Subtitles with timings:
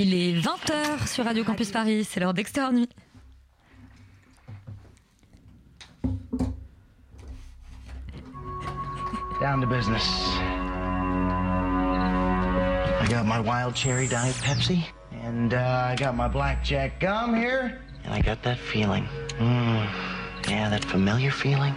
[0.00, 2.88] Il est 20h sur Radio Campus Paris, c'est l'heure d'Extérieur Nuit.
[9.40, 10.06] Down to business.
[13.00, 14.84] I got my wild cherry diet Pepsi,
[15.24, 19.04] and uh, I got my blackjack gum here, and I got that feeling.
[19.40, 19.84] Mm,
[20.48, 21.74] yeah, that familiar feeling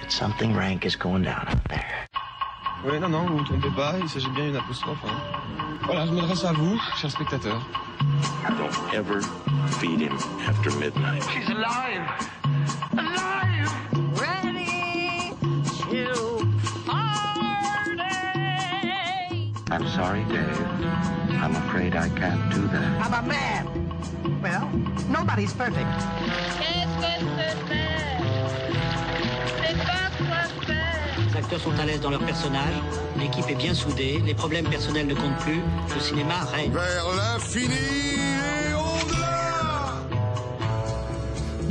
[0.00, 2.06] that something rank is going down out there.
[2.86, 4.98] Oui, non, non, vous ne vous trompez pas, il s'agit bien d'une apostrophe.
[5.06, 5.16] hein.
[5.84, 7.60] Voilà, je m'adresse à vous, chers spectateurs.
[8.48, 9.20] Don't ever
[9.80, 10.16] feed him
[10.48, 11.22] after midnight.
[11.30, 12.06] She's alive!
[12.96, 13.72] Alive!
[14.20, 15.32] Ready
[15.90, 16.46] to
[16.86, 18.00] party.
[19.72, 20.60] I'm sorry, Dave.
[21.42, 23.04] I'm afraid I can't do that.
[23.04, 23.66] I'm a man.
[24.42, 24.68] Well,
[25.10, 25.88] nobody's perfect.
[26.60, 27.85] Qu'est-ce que c'est
[31.36, 32.72] Les acteurs sont à l'aise dans leur personnage,
[33.18, 35.60] l'équipe est bien soudée, les problèmes personnels ne comptent plus,
[35.94, 36.72] le cinéma règne.
[36.72, 38.25] Vers l'infini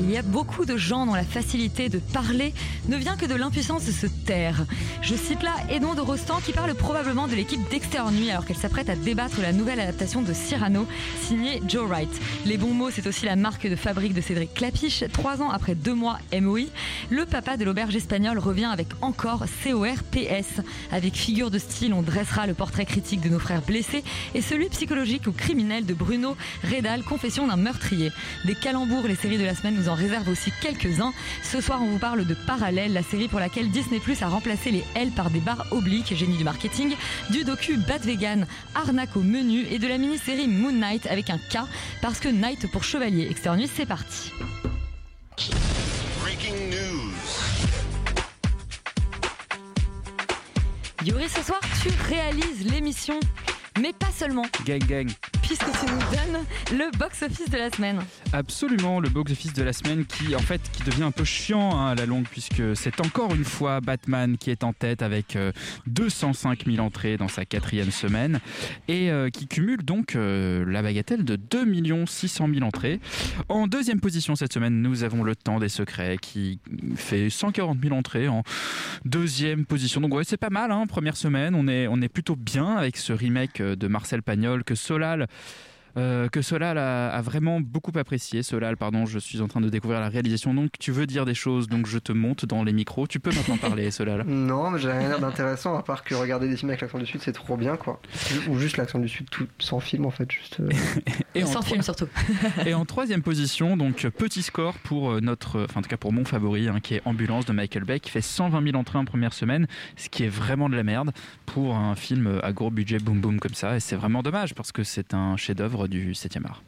[0.07, 2.53] Il y a beaucoup de gens dont la facilité de parler
[2.89, 4.63] ne vient que de l'impuissance de se taire.
[5.01, 8.55] Je cite là Edmond de Rostand qui parle probablement de l'équipe d'Extérieur Nuit alors qu'elle
[8.55, 10.85] s'apprête à débattre la nouvelle adaptation de Cyrano,
[11.23, 12.21] signée Joe Wright.
[12.45, 15.03] Les bons mots, c'est aussi la marque de fabrique de Cédric Clapiche.
[15.11, 16.65] Trois ans après deux mois MOI,
[17.09, 20.61] le papa de l'auberge espagnole revient avec encore CORPS.
[20.91, 24.03] Avec figure de style, on dressera le portrait critique de nos frères blessés
[24.35, 28.11] et celui psychologique ou criminel de Bruno Redal, confession d'un meurtrier.
[28.45, 31.13] Des calembours, les séries de la semaine nous en réservent aussi quelques-uns.
[31.43, 34.71] Ce soir, on vous parle de Parallèle, la série pour laquelle Disney Plus a remplacé
[34.71, 36.95] les L par des barres obliques, génie du marketing,
[37.31, 41.37] du docu Bat Vegan, Arnaque au menu et de la mini-série Moon Knight avec un
[41.37, 41.59] K,
[42.01, 43.29] parce que Knight pour chevalier.
[43.55, 44.31] Nuit, c'est parti.
[46.21, 47.13] Breaking news.
[51.05, 53.19] Yuri, ce soir, tu réalises l'émission,
[53.79, 55.09] mais pas seulement, Gang gang.
[55.43, 58.01] puisque tu nous donnes le box-office de la semaine.
[58.33, 61.91] Absolument, le box-office de la semaine qui, en fait, qui devient un peu chiant hein,
[61.91, 65.51] à la longue, puisque c'est encore une fois Batman qui est en tête avec euh,
[65.87, 68.39] 205 000 entrées dans sa quatrième semaine
[68.87, 72.99] et euh, qui cumule donc euh, la bagatelle de 2 600 000 entrées.
[73.49, 76.59] En deuxième position cette semaine, nous avons Le Temps des Secrets qui
[76.95, 78.43] fait 140 000 entrées en
[79.05, 80.01] deuxième position.
[80.01, 82.97] Donc ouais, c'est pas mal, hein, première semaine, on est, on est plutôt bien avec
[82.97, 85.27] ce remake euh, de Marcel Pagnol que Solal
[85.97, 88.43] euh, que Solal a, a vraiment beaucoup apprécié.
[88.43, 90.53] Solal, pardon, je suis en train de découvrir la réalisation.
[90.53, 93.07] Donc, tu veux dire des choses, donc je te monte dans les micros.
[93.07, 94.23] Tu peux maintenant parler, Solal.
[94.25, 97.21] Non, mais j'ai rien d'intéressant à part que regarder des films avec l'accent du Sud,
[97.23, 98.01] c'est trop bien, quoi.
[98.49, 100.29] Ou juste l'accent du Sud tout, sans film, en fait.
[100.31, 100.69] Juste, euh,
[101.35, 102.07] Et Sans tro- film surtout.
[102.65, 106.13] et en troisième position, donc petit score pour euh, notre, enfin en tout cas pour
[106.13, 109.03] mon favori, hein, qui est Ambulance de Michael Bay, qui fait 120 000 entrées en
[109.05, 109.67] première semaine,
[109.97, 111.11] ce qui est vraiment de la merde
[111.45, 113.75] pour un film à gros budget boom boom comme ça.
[113.75, 116.61] Et c'est vraiment dommage parce que c'est un chef-d'œuvre du 7e art.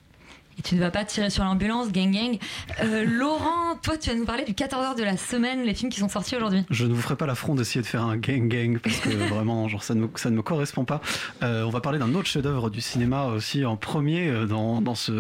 [0.60, 2.40] Et tu ne vas pas tirer sur l'ambulance, gang gang.
[2.84, 6.00] Euh, Laurent, toi, tu vas nous parler du 14h de la semaine, les films qui
[6.00, 6.66] sont sortis aujourd'hui.
[6.72, 9.68] Je ne vous ferai pas l'affront d'essayer de faire un gang gang parce que vraiment
[9.68, 11.00] genre ça ne me, ça ne me correspond pas.
[11.44, 14.96] Euh, on va parler d'un autre chef-d'œuvre du cinéma aussi en premier euh, dans, dans
[14.96, 15.12] ce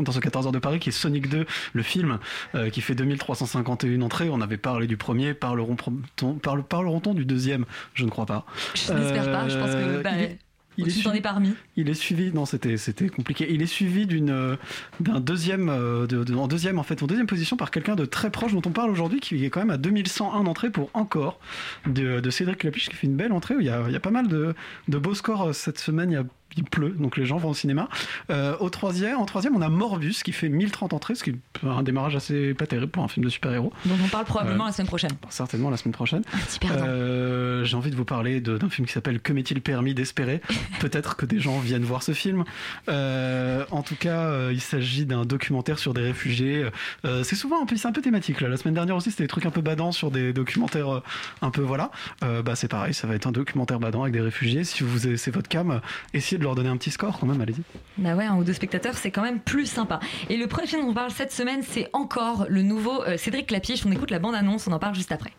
[0.00, 1.44] dans ce 14 heures de Paris qui est Sonic 2,
[1.74, 2.18] le film
[2.54, 4.30] euh, qui fait 2351 entrées.
[4.30, 7.66] On avait parlé du premier, parlerons-on parle- parlerons-on du deuxième?
[7.92, 8.46] Je ne crois pas.
[8.74, 10.38] Je n'espère pas, je pense que bah, il est-
[10.78, 11.54] il est suivi- parmi.
[11.76, 13.46] il est suivi, non, c'était c'était compliqué.
[13.50, 14.56] Il est suivi d'une euh,
[15.00, 18.04] d'un deuxième, euh, de, de- en deuxième en fait, en deuxième position par quelqu'un de
[18.04, 21.38] très proche dont on parle aujourd'hui, qui est quand même à 2101 entrées pour encore
[21.86, 23.54] de, de Cédric Clapiche qui fait une belle entrée.
[23.56, 24.54] où Il y a, il y a pas mal de,
[24.88, 26.10] de beaux scores euh, cette semaine.
[26.10, 26.24] Il, y a-
[26.56, 27.88] il pleut, donc les gens vont au cinéma.
[28.30, 31.66] Euh, au troisième, en troisième, on a Morbus qui fait 1030 entrées, ce qui est
[31.66, 33.72] un démarrage assez pas terrible pour un film de super-héros.
[33.86, 35.12] dont on parle probablement Euh, la semaine prochaine.
[35.30, 36.22] Certainement la semaine prochaine.
[36.60, 36.84] Perdant.
[36.86, 40.40] Euh, J'ai envie de vous parler d'un film qui s'appelle Que m'est-il permis d'espérer?
[40.80, 42.44] Peut-être que des gens viennent voir ce film.
[42.88, 46.66] En tout cas, il s'agit d'un documentaire sur des réfugiés.
[47.04, 48.40] C'est souvent un peu, un peu thématique.
[48.40, 48.48] Là.
[48.48, 51.02] La semaine dernière aussi, c'était des trucs un peu badants sur des documentaires
[51.40, 51.90] un peu voilà.
[52.20, 54.64] Bah c'est pareil, ça va être un documentaire badant avec des réfugiés.
[54.64, 55.80] Si vous c'est votre cam,
[56.14, 57.40] essayez de leur donner un petit score quand même.
[57.40, 57.62] Allez-y.
[57.98, 60.00] Bah ouais, un ou deux spectateurs, c'est quand même plus sympa.
[60.28, 63.46] Et le premier film dont on parle cette semaine, c'est encore le nouveau euh, Cédric
[63.48, 63.84] Clapiche.
[63.86, 65.32] On écoute la bande-annonce, on en parle juste après.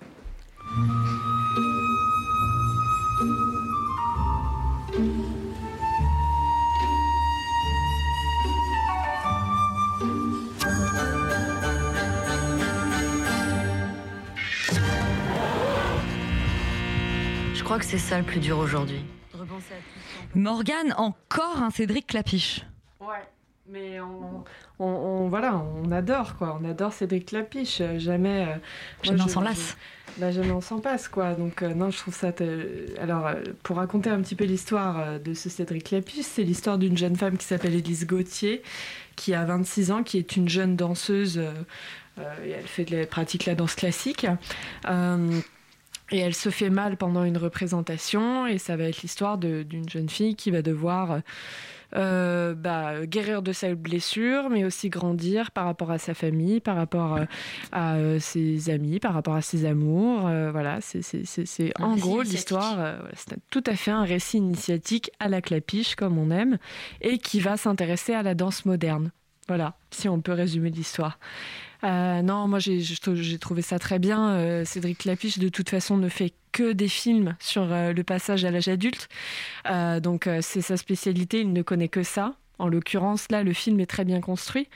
[17.54, 19.00] Je crois que c'est ça le plus dur aujourd'hui.
[20.36, 22.62] Morgane, encore un Cédric Clapiche.
[23.00, 23.28] Ouais.
[23.70, 24.44] Mais on,
[24.80, 27.80] on, on- voilà, on adore quoi, on adore Cédric Lapiche.
[27.80, 28.46] euh, Jamais.
[28.48, 28.56] euh,
[29.04, 29.78] je- s'en lasse.
[30.18, 31.34] je- Bah, on s'en passe quoi.
[31.34, 32.32] Donc euh, non, je trouve ça.
[33.02, 36.98] Alors euh, pour raconter un petit peu l'histoire de ce Cédric Lapiche, c'est l'histoire d'une
[36.98, 38.62] jeune femme qui s'appelle Élise Gauthier,
[39.16, 41.38] qui a 26 ans, qui est une jeune danseuse.
[42.18, 44.28] et elle fait de la, elle pratique la danse classique.
[46.12, 50.10] Et elle se fait mal pendant une représentation, et ça va être l'histoire d'une jeune
[50.10, 51.22] fille qui va devoir
[51.96, 56.76] euh, bah, guérir de sa blessure, mais aussi grandir par rapport à sa famille, par
[56.76, 57.26] rapport euh,
[57.72, 60.22] à euh, ses amis, par rapport à ses amours.
[60.52, 62.76] voilà, c'est en gros l'histoire.
[62.76, 66.58] voilà, c'est tout à fait un récit initiatique à la clapiche, comme on aime,
[67.02, 69.12] et qui va s'intéresser à la danse moderne.
[69.48, 71.20] Voilà, si on peut résumer l'histoire.
[71.84, 74.32] Euh, non, moi j'ai j'ai trou- j'ai trouvé ça très bien.
[74.36, 78.46] Euh, Cédric Lapiche, de toute façon, ne fait que des films sur euh, le passage
[78.46, 79.10] à l'âge adulte.
[80.02, 82.36] Donc c'est sa spécialité, il ne connaît que ça.
[82.60, 84.70] En l'occurrence, là, le film est très bien construit.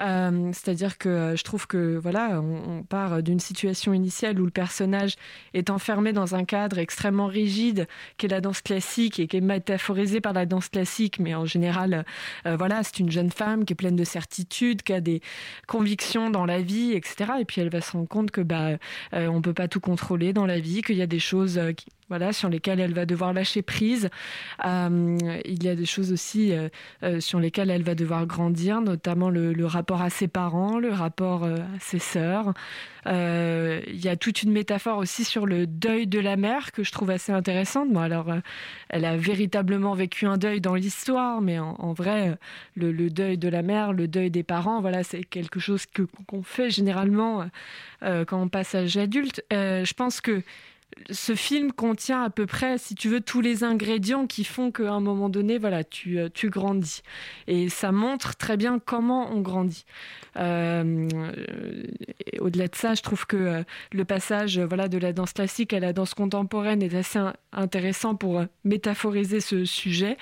[0.00, 4.50] Euh, C'est-à-dire que euh, je trouve que voilà, on, part d'une situation initiale où le
[4.50, 5.14] personnage
[5.54, 7.86] est enfermé dans un cadre extrêmement rigide,
[8.16, 11.44] qui est la danse classique et qui est métaphorisé par la danse classique, mais en
[11.44, 12.04] général,
[12.46, 15.20] euh, voilà, c'est une jeune femme qui est pleine de certitudes, qui a des
[15.66, 17.32] convictions dans la vie, etc.
[17.40, 18.78] Et puis elle va se rendre compte que bah
[19.12, 22.32] on peut pas tout contrôler dans la vie, qu'il y a des choses qui- voilà,
[22.34, 24.10] sur lesquelles elle va devoir lâcher prise.
[24.64, 26.52] Il y a des choses aussi
[27.20, 31.44] sur lesquelles elle va devoir grandir, notamment le, le rapport à ses parents, le rapport
[31.44, 32.52] euh, à ses sœurs.
[33.06, 36.84] Euh, il y a toute une métaphore aussi sur le deuil de la mère que
[36.84, 37.92] je trouve assez intéressante.
[37.92, 38.38] Bon, alors, euh,
[38.88, 42.38] elle a véritablement vécu un deuil dans l'histoire, mais en, vrai,
[42.76, 46.42] le, deuil de la mère, le deuil des parents, voilà, c'est quelque chose que qu'on
[46.42, 47.46] fait généralement
[48.00, 49.44] quand on passe à l'âge adulte.
[49.50, 50.42] Je pense que
[51.10, 54.92] ce film contient à peu près, si tu veux, tous les ingrédients qui font qu'à
[54.92, 57.02] un moment donné, voilà, tu, euh, tu grandis.
[57.46, 59.84] Et ça montre très bien comment on grandit.
[60.36, 61.08] Euh,
[62.40, 63.62] Au-delà de ça, je trouve que euh,
[63.92, 68.14] le passage voilà, de la danse classique à la danse contemporaine est assez in- intéressant
[68.14, 70.16] pour métaphoriser ce sujet.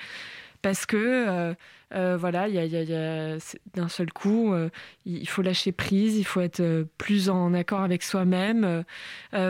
[0.61, 1.53] Parce que euh,
[1.93, 3.37] euh, voilà, il y a,
[3.73, 4.69] d'un seul coup, euh,
[5.05, 8.83] il faut lâcher prise, il faut être plus en accord avec soi-même,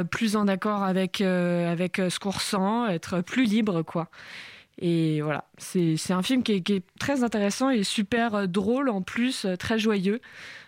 [0.10, 4.10] plus en accord avec, avec ce qu'on ressent, être plus libre, quoi.
[4.80, 9.78] Et voilà, c'est un film qui est, très intéressant et super drôle en plus, très
[9.78, 10.22] joyeux.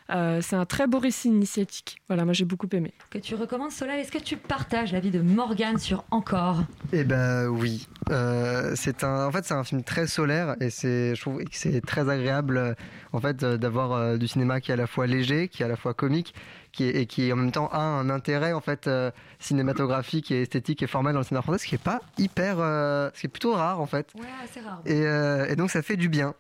[0.10, 1.98] C'est un très beau récit initiatique.
[2.14, 2.94] Voilà, moi j'ai beaucoup aimé.
[3.10, 6.62] Que tu recommandes, Solal, est-ce que tu partages l'avis de Morgane sur Encore?
[6.92, 7.88] Eh ben oui.
[8.12, 11.50] Euh, c'est un, en fait, c'est un film très solaire et c'est, je trouve que
[11.54, 12.74] c'est très agréable euh,
[13.14, 15.66] en fait euh, d'avoir euh, du cinéma qui est à la fois léger, qui est
[15.66, 16.36] à la fois comique,
[16.72, 19.10] qui est, et qui en même temps a un intérêt en fait euh,
[19.40, 23.10] cinématographique et esthétique et formel dans le cinéma français, ce qui est pas hyper, euh,
[23.16, 24.10] ce qui est plutôt rare en fait.
[24.16, 24.82] Ouais, c'est rare.
[24.86, 26.34] Et, euh, et donc ça fait du bien.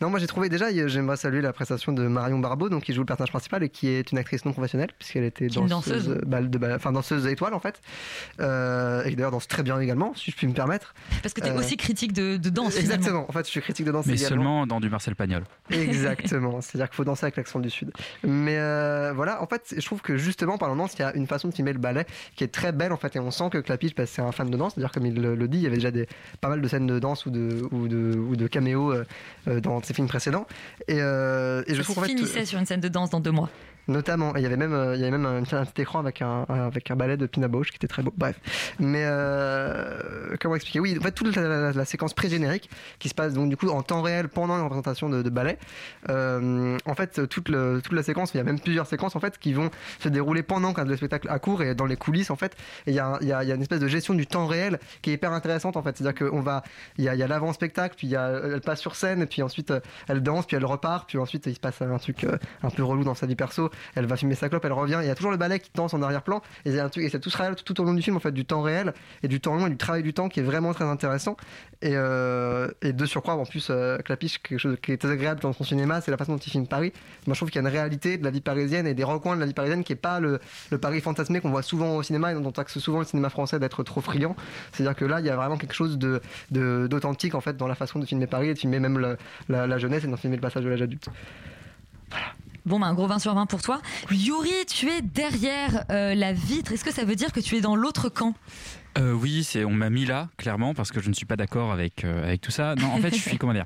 [0.00, 3.00] Non, moi j'ai trouvé déjà, j'aimerais saluer la prestation de Marion Barbeau, donc qui joue
[3.02, 6.08] le personnage principal et qui est une actrice non professionnelle puisqu'elle était danseuse, danseuse.
[6.32, 7.80] euh, de, enfin danseuse étoile en fait,
[8.40, 10.94] euh, et qui d'ailleurs danse très bien également, si je puis me permettre.
[11.22, 12.74] Parce que tu es Euh, aussi critique de, de danse.
[12.74, 12.94] finalement.
[12.94, 13.26] Exactement.
[13.28, 14.28] En fait, je suis critique de danse Mais également.
[14.28, 15.44] seulement dans du Marcel Pagnol.
[15.70, 17.90] Exactement, c'est-à-dire qu'il faut danser avec l'accent du Sud.
[18.22, 21.26] Mais euh, voilà, en fait, je trouve que justement, par danse, il y a une
[21.26, 22.06] façon de filmer le ballet
[22.36, 24.50] qui est très belle, en fait, et on sent que Clapiche, bah, c'est un fan
[24.50, 26.06] de danse, c'est-à-dire comme il le, le dit, il y avait déjà des,
[26.40, 28.94] pas mal de scènes de danse ou de, ou de, ou de caméos
[29.46, 30.46] dans ses films précédents.
[30.86, 33.10] Et, euh, et je Ça trouve se en fait, finissait sur une scène de danse
[33.10, 33.48] dans deux mois.
[33.88, 36.42] Notamment, il y avait même, euh, il y avait même un, petit écran avec un,
[36.48, 38.12] avec un ballet de Pina Bausch qui était très beau.
[38.16, 38.38] Bref,
[38.78, 40.80] mais euh, comment expliquer?
[40.80, 42.68] Oui, en fait, toute la, la- la séquence pré-générique
[42.98, 45.58] qui se passe donc du coup en temps réel pendant une représentation de, ballet.
[46.10, 49.20] euh, en fait, toute, le- toute la séquence, il y a même plusieurs séquences en
[49.20, 52.30] fait qui vont se dérouler pendant quand le spectacle a cours et dans les coulisses
[52.30, 52.56] en fait.
[52.86, 55.14] Il y a, y y a une espèce de gestion du temps réel qui est
[55.14, 55.96] hyper intéressante en fait.
[55.96, 56.62] C'est-à-dire qu'on va,
[56.98, 59.72] il y a, l'avant-spectacle, puis y a, elle passe sur scène, puis ensuite
[60.08, 62.26] elle danse, puis elle repart, puis ensuite il se passe un truc
[62.62, 63.70] un peu relou dans sa vie perso.
[63.94, 64.98] Elle va filmer sa clope, elle revient.
[65.02, 66.42] Il y a toujours le ballet qui danse en arrière-plan.
[66.64, 68.92] Et c'est tout tout, tout au long du film en fait, du temps réel
[69.22, 71.36] et du temps long et du travail du temps qui est vraiment très intéressant.
[71.80, 75.52] Et, euh, de surcroît, en plus, euh, Clapiche, quelque chose qui est très agréable dans
[75.52, 76.92] son cinéma, c'est la façon dont il filme Paris.
[77.26, 79.36] Moi, je trouve qu'il y a une réalité de la vie parisienne et des recoins
[79.36, 80.40] de la vie parisienne qui est pas le,
[80.80, 83.58] Paris fantasmé qu'on voit souvent au cinéma et dont on axe souvent le cinéma français
[83.58, 84.34] d'être trop friand.
[84.72, 85.98] C'est-à-dire que là, il y a vraiment quelque chose
[86.50, 89.16] d'authentique en fait dans la façon de filmer Paris et de filmer même
[89.48, 91.08] la, jeunesse et de filmer le passage de l'âge adulte.
[92.68, 93.80] Bon, bah, un gros 20 sur 20 pour toi.
[94.10, 96.72] Yuri, tu es derrière euh, la vitre.
[96.72, 98.34] Est-ce que ça veut dire que tu es dans l'autre camp?
[98.98, 101.72] Euh, oui, c'est on m'a mis là clairement parce que je ne suis pas d'accord
[101.72, 102.74] avec euh, avec tout ça.
[102.74, 103.64] Non, en fait, je suis comment dire.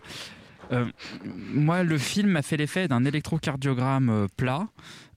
[0.71, 0.87] Euh,
[1.25, 4.69] moi, le film m'a fait l'effet d'un électrocardiogramme plat.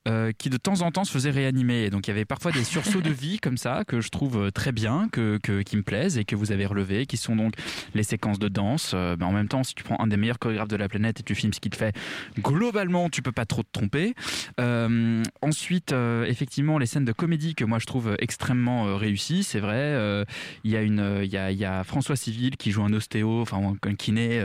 [0.08, 1.90] Euh, qui de temps en temps se faisait réanimer.
[1.90, 4.52] Donc il y avait parfois des sursauts de vie comme ça que je trouve euh,
[4.52, 7.54] très bien, que, que- qui me plaisent et que vous avez relevé, qui sont donc
[7.94, 8.92] les séquences de danse.
[8.94, 11.20] Euh, ben, en même temps, si tu prends un des meilleurs chorégraphes de la planète
[11.20, 11.96] et tu filmes ce qu'il fait,
[12.40, 14.14] globalement, tu peux pas trop te tromper.
[14.60, 19.60] Euh, ensuite, euh, effectivement, les scènes de comédie que moi je trouve extrêmement réussies, c'est
[19.60, 20.26] vrai.
[20.64, 23.42] Il y a une, il y a, y a François Civil qui joue un ostéo,
[23.42, 24.42] enfin un kiné,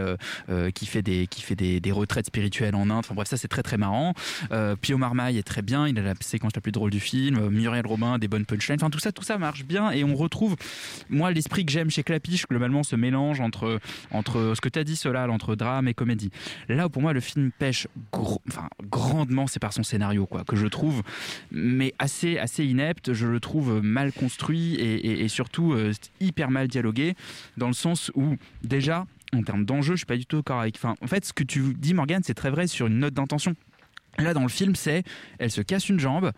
[0.75, 2.99] qui fait des, qui fait des, des retraites spirituelles en Inde.
[3.00, 4.14] Enfin bref, ça c'est très très marrant.
[4.81, 7.49] Pio Marmaille est très bien, il a la séquence la plus drôle du film.
[7.49, 8.78] Muriel Robin, des bonnes punchlines.
[8.80, 10.54] Enfin tout ça, tout ça marche bien et on retrouve,
[11.09, 13.80] moi, l'esprit que j'aime chez Clapiche, globalement, ce mélange entre,
[14.12, 16.30] entre ce que tu as dit, Solal, entre drame et comédie.
[16.69, 17.88] Là où pour moi le film pêche
[18.92, 21.02] grandement, c'est par son scénario, quoi, que je trouve,
[21.50, 23.12] mais assez, assez inepte.
[23.12, 27.16] Je le trouve mal construit et, surtout euh, hyper mal dialogué,
[27.57, 29.04] dans le sens où déjà.
[29.33, 30.76] En termes d'enjeu, je suis pas du tout d'accord avec.
[30.85, 33.54] En fait, ce que tu dis, Morgane, c'est très vrai sur une note d'intention.
[34.21, 35.03] Là, dans le film, c'est
[35.39, 36.33] elle se casse une jambe,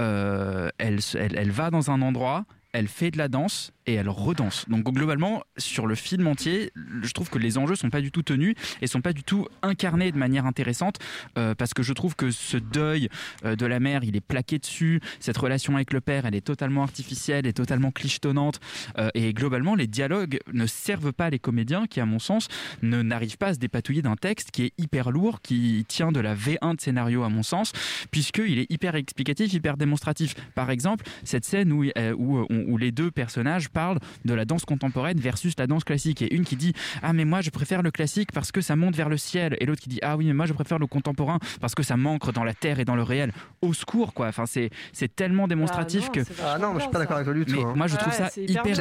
[0.00, 4.64] euh, elle, elle va dans un endroit, elle fait de la danse et elle redanse.
[4.68, 6.72] Donc globalement, sur le film entier,
[7.02, 9.46] je trouve que les enjeux sont pas du tout tenus et sont pas du tout
[9.62, 10.98] incarnés de manière intéressante
[11.38, 13.08] euh, parce que je trouve que ce deuil
[13.44, 15.00] euh, de la mère, il est plaqué dessus.
[15.20, 18.60] Cette relation avec le père, elle est totalement artificielle et totalement clichetonnante.
[18.98, 22.48] Euh, et globalement, les dialogues ne servent pas les comédiens qui, à mon sens,
[22.82, 26.20] ne n'arrivent pas à se dépatouiller d'un texte qui est hyper lourd, qui tient de
[26.20, 27.72] la V1 de scénario, à mon sens,
[28.10, 30.34] puisqu'il est hyper explicatif, hyper démonstratif.
[30.54, 34.46] Par exemple, cette scène où, euh, où, on- où les deux personnages parlent de la
[34.46, 36.22] danse contemporaine versus la danse classique.
[36.22, 38.96] Et une qui dit Ah, mais moi, je préfère le classique parce que ça monte
[38.96, 39.56] vers le ciel.
[39.60, 41.96] Et l'autre qui dit Ah, oui, mais moi, je préfère le contemporain parce que ça
[41.98, 43.32] manque dans la terre et dans le réel.
[43.60, 44.28] Au secours, quoi.
[44.28, 46.20] Enfin, c'est c'est tellement démonstratif que.
[46.42, 47.54] Ah non, je suis pas d'accord avec toi du tout.
[47.56, 47.72] Mais hein.
[47.76, 48.76] moi, je trouve ça hyper,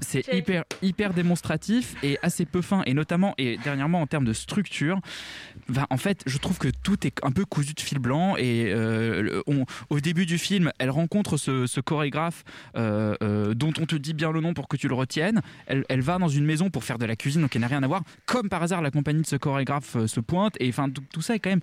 [0.00, 2.82] c'est hyper, hyper démonstratif et assez peu fin.
[2.86, 5.00] Et notamment, et dernièrement, en termes de structure,
[5.68, 8.36] ben, en fait, je trouve que tout est un peu cousu de fil blanc.
[8.36, 12.44] Et euh, on- au début du film, elle rencontre ce, ce chorégraphe
[12.76, 15.40] euh, euh, dont on te dit bien le nom pour que tu le retiennes.
[15.66, 17.82] Elle, elle va dans une maison pour faire de la cuisine, donc elle n'a rien
[17.82, 18.02] à voir.
[18.26, 20.54] Comme par hasard, la compagnie de ce chorégraphe euh, se pointe.
[20.60, 21.60] Et enfin, tout, tout ça est quand même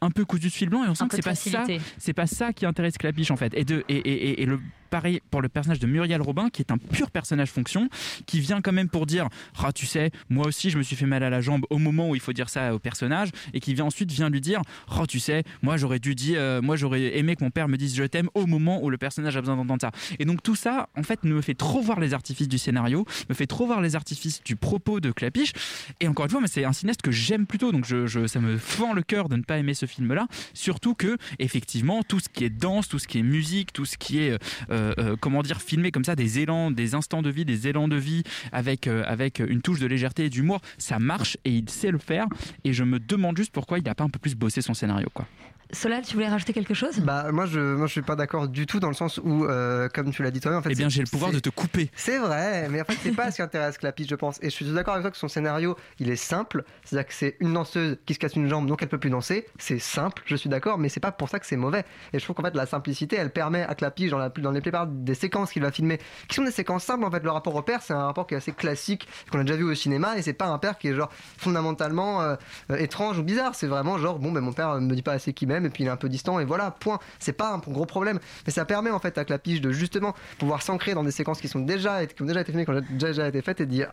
[0.00, 1.64] un peu cousu de fil blanc et on sent Un que c'est pas ça
[1.98, 3.52] c'est pas ça qui intéresse Clapiche en fait.
[3.54, 6.62] Et de et, et- et- et le pareil pour le personnage de Muriel Robin qui
[6.62, 7.88] est un pur personnage fonction
[8.26, 9.26] qui vient quand même pour dire
[9.58, 12.08] ah tu sais moi aussi je me suis fait mal à la jambe au moment
[12.10, 14.62] où il faut dire ça au personnage et qui vient ensuite vient lui dire
[14.96, 17.76] oh tu sais moi j'aurais dû dire euh, moi j'aurais aimé que mon père me
[17.76, 20.54] dise je t'aime au moment où le personnage a besoin d'entendre ça et donc tout
[20.54, 23.80] ça en fait me fait trop voir les artifices du scénario me fait trop voir
[23.80, 25.52] les artifices du propos de Clapiche.
[26.00, 27.72] Et encore une fois mais c'est un cinéaste que j'aime plutôt.
[27.72, 30.26] Donc je, je- ça me fend le cœur de ne pas aimer ce film là
[30.54, 33.96] surtout que effectivement tout ce qui est danse tout ce qui est musique tout ce
[33.96, 34.32] qui est
[34.70, 37.88] euh, euh, comment dire filmé comme ça des élans des instants de vie des élans
[37.88, 41.68] de vie avec euh, avec une touche de légèreté et d'humour ça marche et il
[41.68, 42.26] sait le faire.
[42.64, 45.08] Et je me demande juste pourquoi il n'a pas un peu plus bossé son scénario
[45.12, 45.26] quoi
[45.72, 47.00] Solal, tu voulais rajouter quelque chose?
[47.00, 49.88] Bah moi je moi je suis pas d'accord du tout dans le sens où euh,
[49.92, 51.90] comme tu l'as dit toi-même en fait eh bien j'ai le pouvoir de te couper
[51.94, 54.38] C'est vrai, mais en fait, c'est pas ce qui intéresse Clapiche, je pense.
[54.42, 56.64] Et je suis d'accord avec toi que son scénario, il est simple.
[56.84, 59.46] C'est-à-dire que c'est une danseuse qui se casse une jambe, donc elle peut plus danser.
[59.58, 61.84] C'est simple, je suis d'accord, mais c'est pas pour ça que c'est mauvais.
[62.12, 64.60] Et je trouve qu'en fait, la simplicité, elle permet à Clapiche, dans, la, dans les
[64.60, 67.54] plupart des séquences qu'il va filmer, qui sont des séquences simples, en fait, le rapport
[67.54, 70.16] au père, c'est un rapport qui est assez classique, qu'on a déjà vu au cinéma,
[70.16, 72.36] et c'est pas un père qui est genre fondamentalement euh,
[72.70, 73.54] euh, étrange ou bizarre.
[73.54, 75.84] C'est vraiment genre, bon, ben mon père me dit pas assez qu'il m'aime, et puis
[75.84, 76.98] il est un peu distant, et voilà, point.
[77.18, 78.18] C'est pas un gros problème.
[78.46, 81.48] Mais ça permet en fait à Clapiche de justement pouvoir s'ancrer dans des séquences qui
[81.48, 83.84] sont déjà qui ont déjà été filmées, qui ont déjà, été faites, et d'y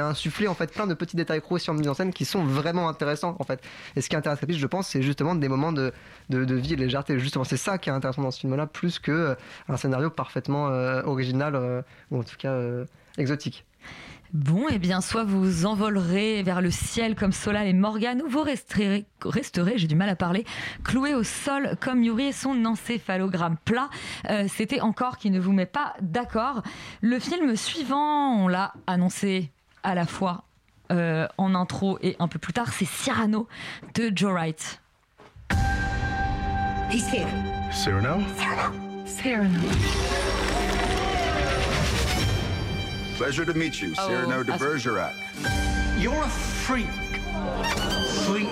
[0.00, 2.88] insuffler en fait plein de petits détails croustillants en mise en scène qui sont vraiment
[2.88, 3.60] intéressants en fait.
[3.96, 5.92] Et ce qui intéresse Clapiche, je pense, c'est justement des moments de,
[6.30, 7.18] de, de vie et de légèreté.
[7.18, 9.34] Justement, c'est ça qui est intéressant dans ce film-là, plus que euh,
[9.68, 12.58] un scénario parfaitement euh, original euh, ou en tout cas
[13.18, 13.64] exotique.
[14.32, 18.40] Bon, eh bien, soit vous envolerez vers le ciel comme Solal et Morgane, ou vous
[18.42, 20.46] resterez, resterez j'ai du mal à parler,
[20.84, 23.90] cloué au sol comme Yuri et son encéphalogramme plat.
[24.30, 26.62] Euh, C'était encore qui ne vous met pas d'accord.
[27.02, 29.50] Le film suivant, on l'a annoncé
[29.82, 30.44] à la fois
[30.90, 33.46] euh, en intro et un peu plus tard, c'est Cyrano
[33.94, 34.80] de Joe Wright.
[36.90, 37.28] He's here.
[37.70, 38.22] Cyrano?
[39.04, 39.60] Cyrano.
[43.16, 45.14] Pleasure to meet you, Oh, Cyrano de Bergerac.
[45.98, 46.88] You're a freak.
[48.26, 48.48] Freak.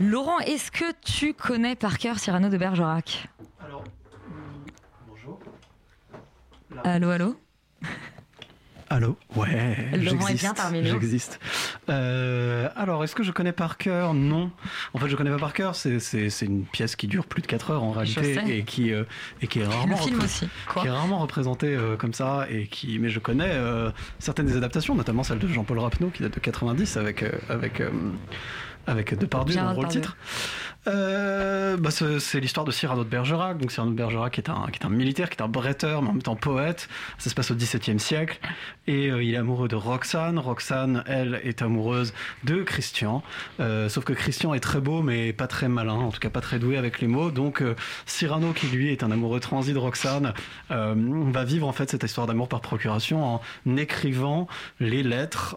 [0.00, 3.28] Laurent, est-ce que tu connais par cœur Cyrano de Bergerac?
[3.60, 3.82] Alors,
[5.08, 5.40] bonjour.
[6.84, 7.36] Allô, allô?
[8.90, 9.76] Allô Ouais.
[9.92, 10.90] Laurent est j'existe, bien parmi nous.
[10.92, 11.38] J'existe.
[11.90, 14.50] Euh, alors, est-ce que je connais par cœur Non.
[14.94, 15.74] En fait, je connais pas par cœur.
[15.74, 18.92] C'est, c'est, c'est une pièce qui dure plus de 4 heures en réalité et qui,
[18.92, 19.04] euh,
[19.42, 20.48] et qui est rarement, Le film repré- aussi.
[20.66, 22.46] Quoi qui est rarement représentée euh, comme ça.
[22.50, 26.22] Et qui, mais je connais euh, certaines des adaptations, notamment celle de Jean-Paul Rapneau qui
[26.22, 27.90] date de 90 avec, euh, avec, euh,
[28.86, 30.16] avec Depardieu dans le rôle titre.
[30.88, 33.58] Euh, bah, c'est l'histoire de Cyrano de Bergerac.
[33.58, 36.22] Donc Cyrano de Bergerac qui est un militaire, qui est un bretteur, mais en même
[36.22, 36.88] temps poète.
[37.18, 38.38] Ça se passe au XVIIe siècle.
[38.86, 40.38] Et euh, il est amoureux de Roxane.
[40.38, 42.14] Roxane, elle, est amoureuse
[42.44, 43.22] de Christian.
[43.60, 46.40] Euh, sauf que Christian est très beau, mais pas très malin, en tout cas pas
[46.40, 47.30] très doué avec les mots.
[47.30, 47.62] Donc
[48.06, 50.32] Cyrano, qui lui est un amoureux transi de Roxane,
[50.70, 54.48] va vivre en fait cette histoire d'amour par procuration en écrivant
[54.80, 55.56] les lettres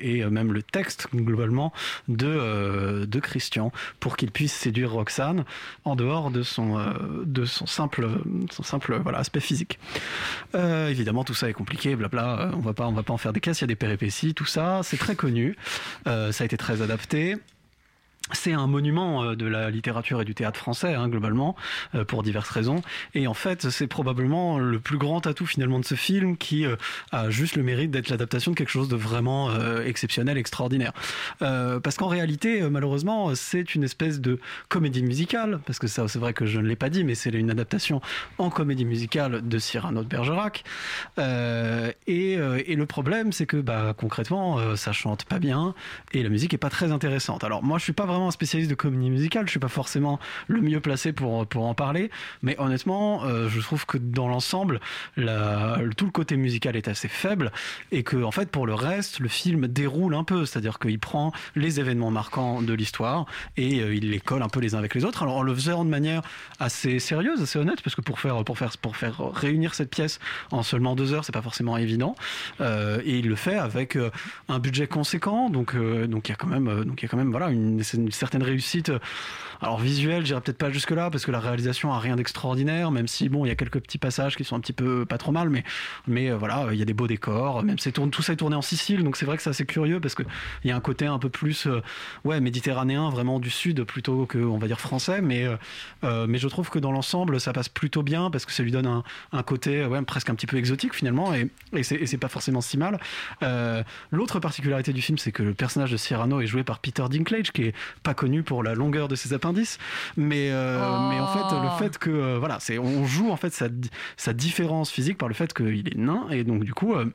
[0.00, 1.72] et même le texte globalement
[2.08, 5.44] de Christian pour qu'il puisse séduire Roxane
[5.84, 6.92] en dehors de son, euh,
[7.24, 8.06] de son simple,
[8.50, 9.78] son simple voilà, aspect physique.
[10.54, 12.40] Euh, évidemment, tout ça est compliqué, blabla.
[12.40, 13.60] euh, On on va pas en faire des caisses.
[13.60, 14.80] Il y a des péripéties, tout ça.
[14.82, 15.56] C'est très connu.
[16.04, 17.36] Ça a été très adapté.
[18.32, 21.56] C'est un monument euh, de la littérature et du théâtre français, hein, globalement,
[21.94, 22.82] euh, pour diverses raisons.
[23.14, 26.76] Et en fait, c'est probablement le plus grand atout finalement de ce film qui euh,
[27.12, 29.50] a juste le mérite d'être l'adaptation de quelque chose de vraiment
[29.84, 30.92] exceptionnel, extraordinaire.
[31.38, 36.32] Parce qu'en réalité, malheureusement, c'est une espèce de comédie musicale, parce que ça, c'est vrai
[36.32, 38.00] que je ne l'ai pas dit, mais c'est une adaptation
[38.38, 40.64] en comédie musicale de Cyrano de Bergerac.
[41.18, 45.74] Et, et le problème, c'est que bah, concrètement, ça chante pas bien
[46.12, 47.44] et la musique est pas très intéressante.
[47.44, 50.18] Alors moi, je suis pas vraiment un spécialiste de comédie musicale, je suis pas forcément
[50.48, 52.10] le mieux placé pour pour en parler,
[52.42, 54.80] mais honnêtement, euh, je trouve que dans l'ensemble,
[55.16, 57.52] tout le côté musical est assez faible
[57.92, 61.32] et que en fait, pour le reste, le film déroule un peu, c'est-à-dire qu'il prend
[61.56, 64.94] les événements marquants de l'histoire et euh, il les colle un peu les uns avec
[64.94, 65.22] les autres.
[65.22, 66.22] Alors en le faisant de manière
[66.58, 70.18] assez sérieuse, assez honnête, parce que pour faire pour faire pour faire réunir cette pièce
[70.50, 72.14] en seulement deux heures, c'est pas forcément évident.
[72.60, 73.98] Euh, et il le fait avec
[74.48, 77.16] un budget conséquent, donc donc il y a quand même donc il y a quand
[77.16, 78.92] même voilà une, une certaine réussite.
[79.62, 83.06] Alors visuelle, j'irai peut-être pas jusque là parce que la réalisation a rien d'extraordinaire, même
[83.06, 85.32] si bon il y a quelques petits passages qui sont un petit peu pas trop
[85.32, 85.64] mal, mais
[86.06, 88.56] mais euh, voilà il y a des beaux décors, même c'est tout ça est tourné
[88.56, 90.22] en Sicile, donc c'est vrai que c'est assez curieux parce que
[90.64, 91.82] il y a un côté un peu plus euh,
[92.24, 95.46] ouais méditerranéen, vraiment du sud plutôt que on va dire français, mais
[96.04, 98.72] euh, mais je trouve que dans l'ensemble ça passe plutôt bien parce que ça lui
[98.72, 102.28] donne un, un côté ouais presque un petit peu exotique finalement et, et c'est pas
[102.28, 102.98] forcément si mal.
[104.10, 107.52] L'autre particularité du film c'est que le personnage de Cyrano est joué par Peter Dinklage
[107.52, 109.49] qui est pas connu pour la longueur de ses appendices,
[110.16, 110.78] mais euh,
[111.08, 113.68] mais en fait le fait que euh, voilà c'est on joue en fait sa
[114.16, 117.06] sa différence physique par le fait qu'il est nain et donc du coup euh,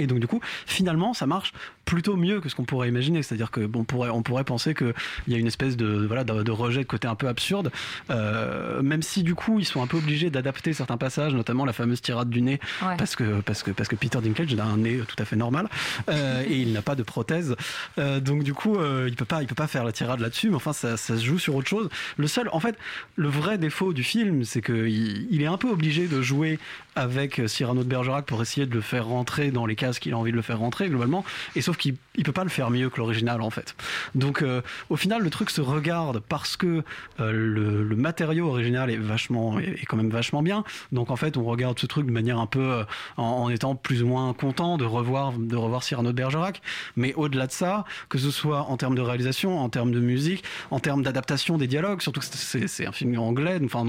[0.00, 1.52] et donc du coup, finalement, ça marche
[1.84, 3.22] plutôt mieux que ce qu'on pourrait imaginer.
[3.22, 4.92] C'est-à-dire que bon, on pourrait, on pourrait penser qu'il
[5.28, 7.70] y a une espèce de voilà de, de rejet de côté un peu absurde,
[8.10, 11.72] euh, même si du coup ils sont un peu obligés d'adapter certains passages, notamment la
[11.72, 12.96] fameuse tirade du nez, Ouais.
[12.96, 15.68] parce que parce que parce que Peter Dinklage a un nez tout à fait normal
[16.08, 17.56] euh, et il n'a pas de prothèse,
[17.98, 20.48] Euh, donc du coup il peut pas il peut pas faire la tirade là-dessus.
[20.50, 21.88] Mais enfin ça, ça se joue sur autre chose.
[22.16, 22.76] Le seul, en fait,
[23.16, 26.58] le vrai défaut du film, c'est que il, il est un peu obligé de jouer
[26.96, 30.30] avec Cyrano de Bergerac pour essayer de le faire rentrer dans les qu'il a envie
[30.30, 31.24] de le faire rentrer globalement.
[31.56, 33.74] Et sauf qu'il il peut pas le faire mieux que l'original en fait.
[34.14, 36.82] Donc euh, au final le truc se regarde parce que
[37.18, 40.64] euh, le, matériau original est vachement est, quand même vachement bien.
[40.92, 42.84] Donc en fait on regarde ce truc de manière un peu euh,
[43.16, 46.60] en, étant plus ou moins content de revoir de revoir Cyrano de Bergerac.
[46.96, 50.44] Mais au-delà de ça, que ce soit en termes de réalisation, en termes de musique,
[50.70, 53.86] en termes d'adaptation des dialogues, surtout que c'est un film anglais, enfin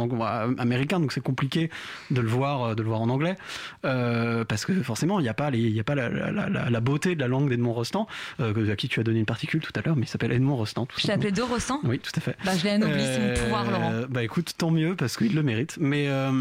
[0.57, 1.69] américain, donc c'est compliqué
[2.11, 3.35] de le voir de le voir en anglais
[3.81, 6.79] parce que forcément il n'y a pas les, y a pas la, la, la, la
[6.81, 8.07] beauté de la langue d'Edmond Rostand
[8.39, 10.55] euh, à qui tu as donné une particule tout à l'heure, mais il s'appelle Edmond
[10.55, 10.85] Rostand.
[10.85, 11.31] tout Je t'ai appelé.
[11.31, 12.35] De Rostand Oui, tout à fait.
[12.45, 13.91] Bah, je l'ai anobli, c'est mon pouvoir, Laurent.
[14.09, 15.77] Bah écoute, tant mieux parce qu'il le mérite.
[15.79, 16.31] Mais euh,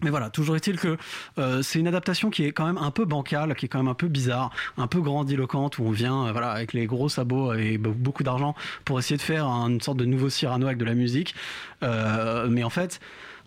[0.00, 0.96] mais voilà, toujours est-il que
[1.38, 3.88] euh, c'est une adaptation qui est quand même un peu bancale, qui est quand même
[3.88, 7.54] un peu bizarre, un peu grandiloquente, où on vient euh, voilà avec les gros sabots
[7.54, 10.84] et be- beaucoup d'argent pour essayer de faire une sorte de nouveau Cyrano avec de
[10.84, 11.34] la musique.
[11.82, 13.00] Euh, mais en fait,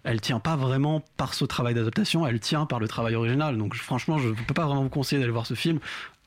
[0.03, 3.57] elle tient pas vraiment par ce travail d'adaptation, elle tient par le travail original.
[3.57, 5.79] Donc franchement, je peux pas vraiment vous conseiller d'aller voir ce film.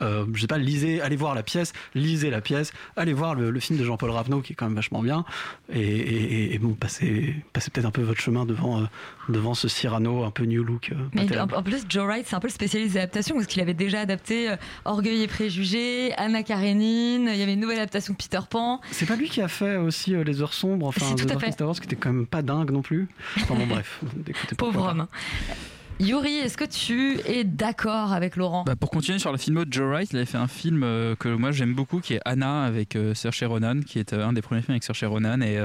[0.02, 3.50] Euh, je sais pas, lisez, allez voir la pièce, lisez la pièce, allez voir le,
[3.50, 5.24] le film de Jean-Paul Ravenot qui est quand même vachement bien.
[5.72, 8.85] Et, et- et bon, passez, passez peut-être un peu votre chemin devant, euh,
[9.28, 10.90] devant ce Cyrano un peu new look.
[10.90, 13.62] euh, Mais en, plus, Joe Wright, c'est un peu le spécialiste des adaptations parce qu'il
[13.62, 18.14] avait déjà adapté euh, Orgueil et Préjugés, Anna Karenine, il y avait une nouvelle adaptation
[18.14, 18.80] de Peter Pan.
[18.90, 21.61] C'est pas lui qui a fait aussi Les Heures Sombres, enfin The Darkest.
[21.62, 23.07] Hours, qui était quand même pas dingue non plus.
[23.37, 24.00] Enfin bon, bref,
[24.59, 25.07] Pauvre homme.
[26.00, 28.64] Yuri, est-ce que tu es d'accord avec Laurent?
[28.64, 31.14] Bah, pour continuer sur la filmo de Joe Wright, il avait fait un film euh,
[31.14, 34.33] que moi j'aime beaucoup qui est Anna avec euh, Saoirse Ronan, qui est euh, un
[34.33, 35.57] des premiers films avec Saoirse Ronan et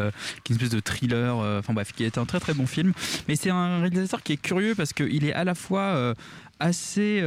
[0.44, 2.94] qui est une espèce de thriller, enfin bref, qui est un très très bon film.
[3.28, 6.14] Mais c'est un réalisateur qui est curieux parce qu'il est à la fois
[6.60, 7.24] assez,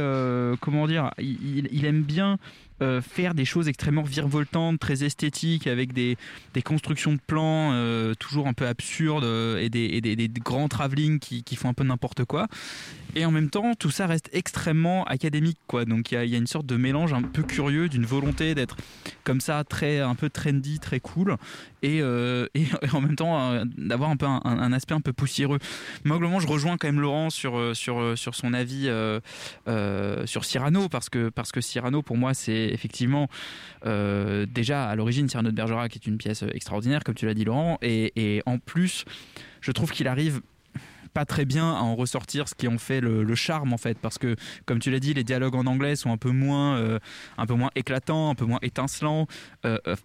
[0.61, 2.37] comment dire, il aime bien
[2.81, 6.17] euh, faire des choses extrêmement virevoltantes, très esthétiques, avec des,
[6.53, 10.67] des constructions de plans euh, toujours un peu absurdes euh, et, des, des- des grands
[10.67, 12.47] travelling qui, qui font un peu n'importe quoi.
[13.15, 15.85] Et en même temps, tout ça reste extrêmement académique, quoi.
[15.85, 18.77] Donc il y a, une sorte de mélange un peu curieux d'une volonté d'être
[19.23, 21.37] comme ça, très un peu trendy, très cool,
[21.83, 22.47] et, euh,
[22.93, 25.59] en même temps euh, d'avoir un peu un, aspect un peu poussiéreux.
[26.05, 28.89] Moi, globalement, je rejoins quand même Laurent sur euh, sur sur son avis
[30.25, 33.27] sur Cyrano parce que parce que Cyrano pour moi c'est effectivement
[33.83, 37.77] déjà à l'origine Cyrano de Bergerac est une pièce extraordinaire comme tu l'as dit Laurent
[37.81, 39.05] et, et en plus
[39.61, 40.41] je trouve qu'il arrive
[41.13, 44.17] pas très bien à en ressortir ce qui en fait le, charme en fait parce
[44.17, 46.99] que comme tu l'as dit les dialogues en anglais sont un peu moins euh,
[47.37, 49.27] un peu moins éclatants un peu moins étincelants
[49.65, 49.95] Euh, euh,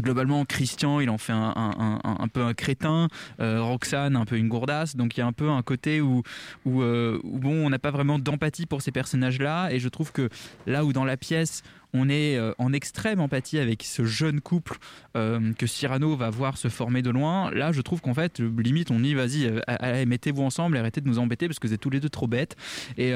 [0.00, 3.08] Globalement, Christian, il en fait un, un- un- peu un crétin,
[3.40, 4.94] Roxane, un peu une gourdasse.
[4.94, 6.22] Donc il y a un peu un côté où,
[6.64, 9.70] où, bon, on n'a pas vraiment d'empathie pour ces personnages-là.
[9.72, 10.28] Et je trouve que
[10.66, 14.78] là où dans la pièce, on est euh, en extrême empathie avec ce jeune couple
[15.16, 17.50] euh, que Cyrano va voir se former de loin.
[17.50, 21.18] Là, je trouve qu'en fait, limite, on dit vas-y, euh, mettez-vous ensemble, arrêtez de nous
[21.18, 22.56] embêter parce que vous êtes tous les deux trop bêtes.
[22.96, 23.10] Et,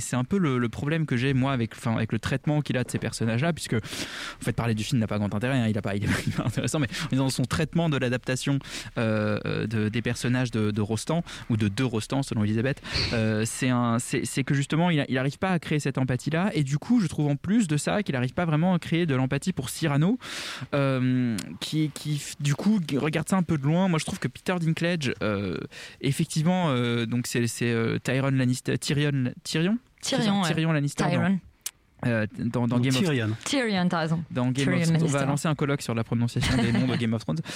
[0.00, 1.72] c'est un peu le, problème que j'ai moi avec,
[2.12, 5.18] le traitement qu'il a de ces personnages-là, puisque en fait, parler du film n'a pas
[5.18, 7.96] grand intérêt, hein, il, a pas, il est pas intéressant, mais dans son traitement de
[7.96, 8.58] l'adaptation
[8.96, 12.82] de, des personnages de, de Rostand, ou de deux Rostand selon Elisabeth,
[13.44, 17.28] c'est que justement, il n'arrive pas à créer cette empathie-là, et du coup, je trouve
[17.28, 20.18] en plus de ça qu'il n'arrive pas vraiment à créer de l'empathie pour Cyrano,
[20.74, 23.88] euh, qui, qui, du coup, regarde ça un peu de loin.
[23.88, 25.58] Moi, je trouve que Peter Dinklage, euh,
[26.00, 27.44] effectivement, euh, donc c'est
[28.02, 29.78] Tyrion Lannister, Tyrion, Tyrion?
[30.00, 31.04] Tyrion Lannister.
[31.04, 31.38] Tyrion.
[32.04, 32.10] Dans-
[32.64, 33.30] euh, dans, Game of Tyrion.
[33.44, 34.22] Tyrion, t'as raison.
[34.30, 35.02] dans Game Tyrion of Thrones.
[35.04, 37.38] On va lancer un colloque sur la prononciation des noms de Game of Thrones.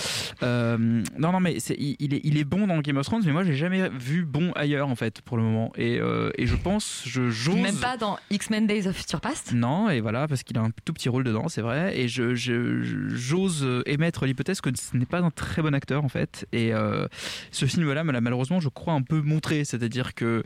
[0.43, 0.77] Euh,
[1.19, 3.43] non, non, mais il, il est, il est bon dans Game of Thrones, mais moi,
[3.45, 5.73] j'ai jamais vu bon ailleurs, en fait, pour le moment.
[5.77, 7.57] Et, euh, et je pense, je j'ose.
[7.57, 10.71] Même pas dans X-Men Days of Future Past Non, et voilà, parce qu'il a un
[10.85, 11.99] tout petit rôle dedans, c'est vrai.
[11.99, 16.09] Et je, je- j'ose émettre l'hypothèse que ce n'est pas un très bon acteur, en
[16.09, 16.47] fait.
[16.53, 17.07] Et euh,
[17.51, 19.65] ce film-là, me l'a malheureusement, je crois, un peu montré.
[19.65, 20.43] C'est-à-dire que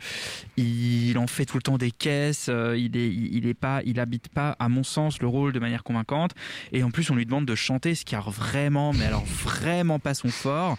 [0.57, 2.49] il en fait tout le temps des caisses.
[2.49, 5.59] il est, il il est pas, il habite pas, à mon sens, le rôle de
[5.59, 6.31] manière convaincante.
[6.71, 9.99] Et en plus, on lui demande de chanter, ce qui a vraiment, mais alors vraiment
[9.99, 10.77] pas son fort.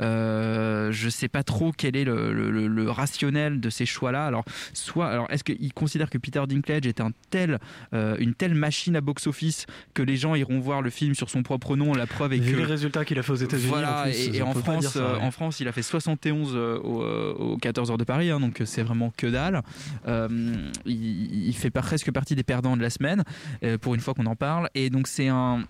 [0.00, 4.26] Euh, je sais pas trop quel est le, le- le- le rationnel de ces choix-là.
[4.26, 7.58] Alors, soit, alors est-ce qu'il considère que Peter Dinklage est un tel,
[7.92, 11.42] euh, une telle machine à box-office que les gens iront voir le film sur son
[11.42, 14.00] propre nom La preuve est Vu que les résultats qu'il a fait aux États-Unis, voilà,
[14.00, 15.22] en plus, et, en France, ça, euh, ouais.
[15.22, 18.40] en France, il a fait 71 euh, au, euh, aux 14 heures de Paris, hein,
[18.40, 19.62] donc c'est vraiment que dalle.
[20.08, 20.28] Euh,
[20.86, 23.22] il, il fait presque partie des perdants de la semaine,
[23.64, 25.64] euh, pour une fois qu'on en parle, et donc c'est un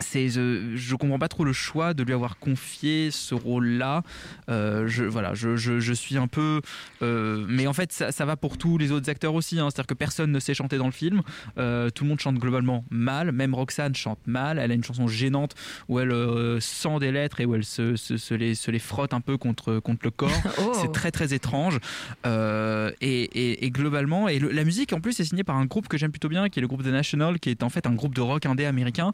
[0.00, 4.02] c'est je, je comprends pas trop le choix de lui avoir confié ce rôle-là.
[4.50, 6.60] Euh, je voilà, je, je, je suis un peu,
[7.02, 9.58] euh, mais en fait ça, ça va pour tous les autres acteurs aussi.
[9.60, 9.68] hein.
[9.70, 11.22] C'est-à-dire que personne ne sait chanter dans le film.
[11.58, 13.30] Euh, tout le monde chante globalement mal.
[13.30, 14.58] Même Roxane chante mal.
[14.58, 15.54] Elle a une chanson gênante
[15.88, 18.80] où elle euh, sent des lettres et où elle se, se, se les, se les
[18.80, 20.30] frotte un peu contre contre le corps.
[20.58, 20.72] Oh.
[20.80, 21.78] C'est très très étrange.
[23.06, 25.88] Et, et, et globalement, et le- la musique en plus est signée par un groupe
[25.88, 27.92] que j'aime plutôt bien, qui est le groupe The National, qui est en fait un
[27.92, 29.12] groupe de rock indé américain.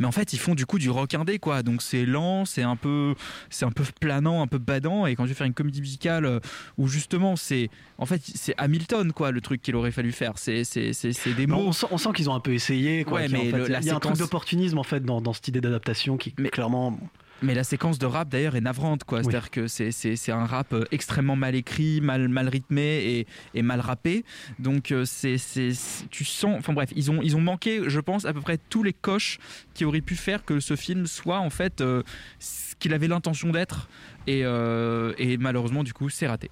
[0.00, 1.62] Mais en fait, ils font du coup du rock indé, quoi.
[1.62, 3.14] Donc c'est lent, c'est un peu,
[3.48, 5.06] c'est un peu planant, un peu badant.
[5.06, 6.40] Et quand je vais faire une comédie musicale euh,
[6.76, 10.32] où justement c'est, en fait, c'est Hamilton, quoi, le truc qu'il aurait fallu faire.
[10.36, 11.70] C'est, c'est, c'est, c'est des mots.
[11.90, 13.04] on sent, qu'ils ont un peu essayé.
[13.04, 14.16] Quoi, Ouais, qu'il y a, mais en fait, le- la il y a un truc
[14.18, 16.98] d'opportunisme en fait dans, dans cette idée d'adaptation qui clairement.
[17.42, 19.22] Mais la séquence de rap d'ailleurs est navrante quoi.
[19.22, 23.26] C'est-à-dire que c'est, c'est, c'est un rap euh, extrêmement mal écrit, mal, mal rythmé et,
[23.54, 24.24] et mal rappé.
[24.60, 26.56] Donc euh, c'est, c'est, c'est- tu sens.
[26.58, 29.38] Enfin bref, ils ont, ils ont manqué, je pense, à peu près tous les coches
[29.74, 32.02] qui auraient pu faire que ce film soit en fait euh,
[32.38, 33.88] ce qu'il avait l'intention d'être.
[34.28, 36.48] Et, euh, et malheureusement, du coup, c'est raté.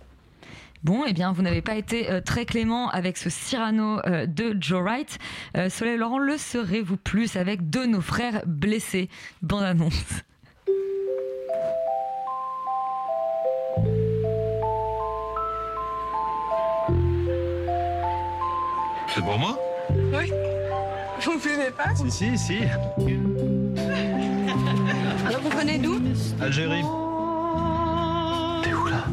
[0.83, 4.57] Bon, eh bien, vous n'avez pas été euh, très clément avec ce Cyrano euh, de
[4.59, 5.19] Joe Wright.
[5.57, 9.09] Euh, Soleil Laurent, le serez-vous plus avec deux de nos frères blessés?
[9.43, 10.23] Bande annonce.
[19.15, 19.59] C'est pour moi
[19.95, 20.33] Oui.
[21.23, 22.59] Vous me filmez pas Si, si, si.
[25.27, 26.01] Alors vous venez d'où?
[26.41, 26.83] Algérie.
[28.63, 29.05] T'es où là?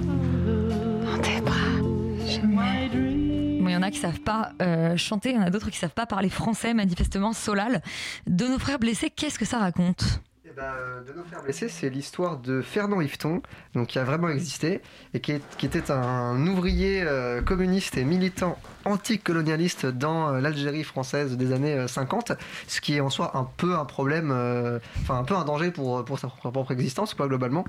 [1.03, 1.55] Dans tes bras.
[2.27, 2.63] Chez moi.
[2.93, 5.69] Bon, il y en a qui savent pas euh, chanter, il y en a d'autres
[5.71, 7.33] qui savent pas parler français, manifestement.
[7.33, 7.81] Solal,
[8.27, 10.21] de nos frères blessés, qu'est-ce que ça raconte?
[10.61, 13.43] De nos frères blessés, c'est l'histoire de Fernand Yveton,
[13.75, 14.81] donc qui a vraiment existé
[15.13, 20.83] et qui, est- qui était un ouvrier euh, communiste et militant anticolonialiste dans euh, l'Algérie
[20.83, 22.31] française des années euh, 50,
[22.67, 25.69] ce qui est en soi un peu un problème, euh, enfin un peu un danger
[25.69, 27.63] pour, pour sa propre, propre existence, quoi, globalement,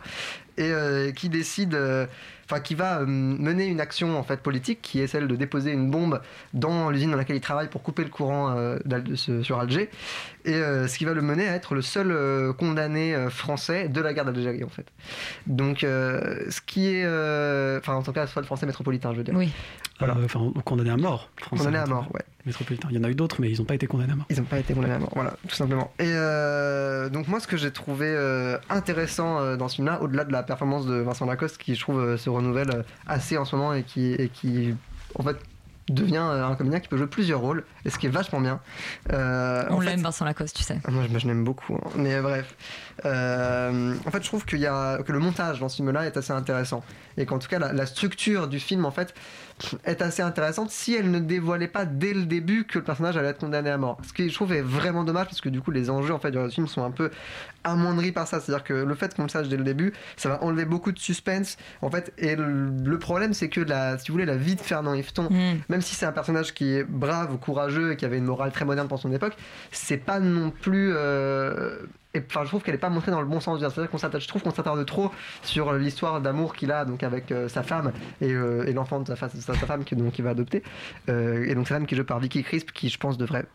[0.57, 2.07] et euh, qui décide, euh,
[2.47, 5.73] enfin qui va euh, mener une action en fait politique qui est celle de déposer
[5.73, 6.21] une bombe
[6.55, 8.79] dans l'usine dans laquelle il travaille pour couper le courant euh,
[9.43, 9.91] sur Alger,
[10.49, 13.89] et euh, ce qui va le mener à être le seul euh, condamné euh, français
[13.89, 14.87] de la guerre d'Algérie en fait.
[15.47, 19.19] Donc euh, ce qui est, euh, enfin en tout cas soit le français métropolitain, je
[19.19, 19.35] veux dire.
[19.37, 19.53] Oui.
[19.99, 20.15] Voilà.
[20.17, 21.31] Euh, Enfin, condamné à mort.
[21.41, 22.23] français, Condamné à mort, ouais.
[22.47, 22.89] Métropolitain.
[22.91, 24.27] Il y en a eu d'autres, mais ils n'ont pas été condamnés à mort.
[24.31, 25.93] Ils n'ont pas été condamnés à mort, voilà, tout simplement.
[25.99, 30.25] Et euh, donc moi, ce que j'ai trouvé euh, intéressant euh, dans ce film-là, au-delà
[30.25, 33.57] de la performance de Vincent Lacoste, qui je trouve euh, se renouvelle assez en ce
[33.57, 34.75] moment et qui, et qui
[35.15, 35.37] en fait,
[35.93, 38.61] devient euh, un comédien qui peut jouer plusieurs rôles, et ce qui est vachement bien.
[39.13, 40.79] Euh, On l'aime, Vincent Lacoste, tu sais.
[40.89, 41.75] Moi, je, je l'aime beaucoup.
[41.77, 41.91] hein.
[41.97, 42.55] Mais euh, bref.
[43.05, 46.17] Euh, en fait, je trouve qu'il y a, que le montage dans ce film-là est
[46.17, 46.83] assez intéressant.
[47.17, 49.15] Et qu'en tout cas, la, la structure du film, en fait,
[49.85, 53.29] est assez intéressante si elle ne dévoilait pas dès le début que le personnage allait
[53.29, 53.99] être condamné à mort.
[54.07, 56.31] Ce qui, je trouve, est vraiment dommage parce que du coup, les enjeux, en fait,
[56.31, 57.11] du film sont un peu
[57.65, 58.41] amoindris par ça.
[58.41, 60.99] C'est-à-dire que le fait qu'on le sache dès le début, ça va enlever beaucoup de
[60.99, 61.57] suspense.
[61.83, 64.95] En fait, et le, problème, c'est que la, si vous voulez, la vie de Fernand
[64.95, 65.29] Yveton,
[65.69, 68.65] même si c'est un personnage qui est brave, courageux et qui avait une morale très
[68.65, 69.37] moderne pour son époque,
[69.71, 70.93] c'est pas non plus.
[70.95, 71.79] euh,
[72.27, 73.61] enfin, je trouve qu'elle est pas montrée dans le bon sens.
[73.61, 75.11] C'est-à-dire qu'on je trouve qu'on s'attarde trop
[75.43, 79.15] sur l'histoire d'amour qu'il a donc avec euh, sa femme et, euh, et l'enfant de
[79.15, 80.63] sa, femme qui donc va adopter.
[81.09, 83.47] Euh, et donc sa femme qui est jouée par Vicky Crisp, qui je pense devrait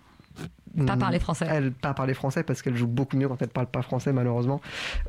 [0.87, 1.45] Pas parler français.
[1.47, 4.59] Elle pas parler français parce qu'elle joue beaucoup mieux quand elle parle pas français malheureusement.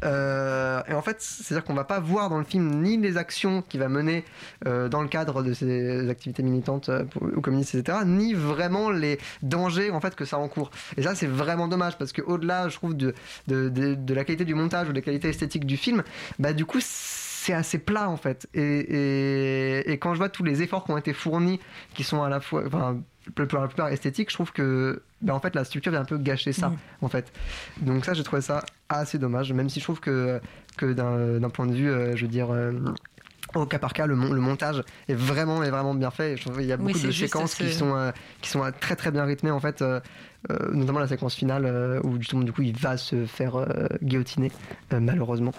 [0.04, 3.62] Euh, et en fait, c'est-à-dire qu'on va pas voir dans le film ni les actions
[3.62, 4.24] qu'il va mener
[4.66, 9.18] euh, dans le cadre de ses activités militantes euh, ou communistes, etc., ni vraiment les
[9.42, 10.70] dangers en fait que ça encourt.
[10.98, 13.14] Et ça, c'est vraiment dommage parce que au-delà, je trouve de,
[13.46, 16.02] de, la qualité du montage ou des qualités esthétiques du film,
[16.38, 18.48] bah du coup c'est assez plat en fait.
[18.52, 21.58] Et, et, quand je vois tous les efforts qui ont été fournis,
[21.94, 22.64] qui sont à la fois,
[23.34, 26.18] pour la plupart esthétiques, je trouve que bah, en fait la structure vient un peu
[26.18, 26.76] gâcher ça Mm.
[27.02, 27.32] en fait.
[27.80, 30.40] Donc ça, j'ai trouvé ça assez dommage, même si je trouve que,
[30.76, 32.52] que d'un point de vue, euh, je veux dire.
[32.52, 32.72] euh,
[33.54, 36.32] au cas par cas, le, mon- le montage est vraiment, est vraiment bien fait.
[36.32, 38.10] Et Je trouve qu'il y a beaucoup de séquences ce- qui sont, euh,
[38.40, 40.00] qui sont très très bien rythmées en fait, euh,
[40.50, 43.56] euh, notamment la séquence finale où justement du coup il va se faire
[44.02, 44.50] guillotiner
[44.90, 45.52] malheureusement.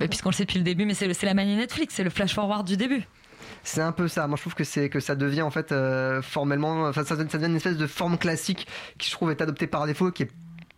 [0.00, 2.34] Et puisqu'on le sait depuis le début, mais c'est la manie Netflix, c'est le flash
[2.34, 3.02] forward du début.
[3.68, 4.26] C'est un peu ça.
[4.28, 7.24] Moi, je trouve que c'est que ça devient en fait euh, formellement, enfin, ça, ça
[7.24, 10.30] devient une espèce de forme classique qui je trouve est adoptée par défaut, qui est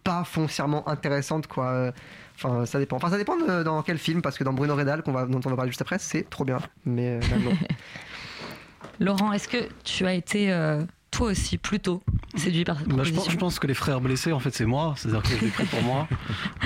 [0.04, 1.92] pas foncièrement intéressante, quoi.
[2.34, 2.96] Enfin, ça dépend.
[2.96, 5.40] Enfin, ça dépend de- dans quel film, parce que dans Bruno Redal, qu'on va, dont
[5.44, 6.58] on va parler juste après, c'est trop bien.
[6.86, 7.52] Mais euh, là, non.
[9.00, 10.82] Laurent, est-ce que tu as été euh,
[11.18, 12.02] toi aussi plutôt
[12.36, 14.94] séduit par cette Bah, je, pense, je que les frères blessés, en fait, c'est moi.
[14.96, 16.08] C'est-à-dire que je l'ai pris pour moi.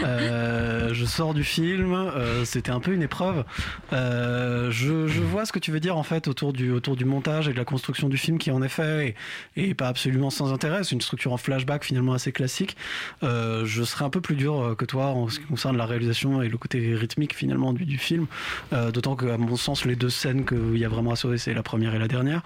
[0.05, 1.93] Euh, je sors du film.
[1.93, 3.45] euh, C'était un peu une épreuve.
[3.93, 7.05] Euh, je, je vois ce que tu veux dire, en fait, autour du, autour du
[7.05, 9.17] montage et de la construction du film, qui, en effet,
[9.57, 10.83] est, est pas absolument sans intérêt.
[10.83, 12.77] C'est une structure en flashback, finalement, assez classique.
[13.23, 16.43] Euh, je serais un peu plus dur que toi en ce qui concerne la réalisation
[16.43, 18.27] et le côté rythmique, finalement, du, du film.
[18.73, 21.39] Euh, D'autant que, à mon sens, les deux scènes qu'il y a vraiment à sauver,
[21.39, 22.43] c'est la première et la dernière.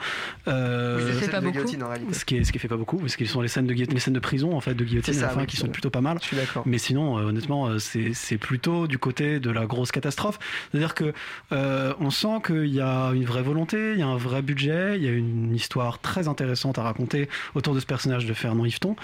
[0.46, 2.18] Euh, celle de guillotine, en réalité.
[2.18, 3.94] ce qui, est, ce qui fait pas beaucoup, parce qu'ils sont les scènes de guillotine,
[3.94, 5.90] les scènes de prison en fait de guillotine à la fin oui, qui sont plutôt
[5.90, 6.18] pas mal.
[6.20, 6.62] Je suis d'accord.
[6.66, 10.38] Mais sinon, euh, honnêtement, euh, c'est c'est plutôt du côté de la grosse catastrophe.
[10.70, 11.12] C'est-à-dire que
[11.52, 14.96] euh, on sent qu'il y a une vraie volonté, il y a un vrai budget,
[14.96, 18.64] il y a une histoire très intéressante à raconter autour de ce personnage de Fernand
[18.64, 18.96] Yveton.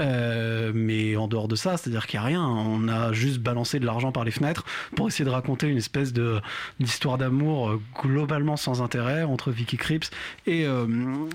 [0.00, 2.44] Euh, mais en dehors de ça, c'est-à-dire qu'il n'y a rien.
[2.44, 4.64] On a juste balancé de l'argent par les fenêtres
[4.96, 6.40] pour essayer de raconter une espèce de
[6.80, 10.10] d'histoire d'amour euh, globalement sans intérêt entre Vicky Cripps
[10.46, 10.86] et, euh,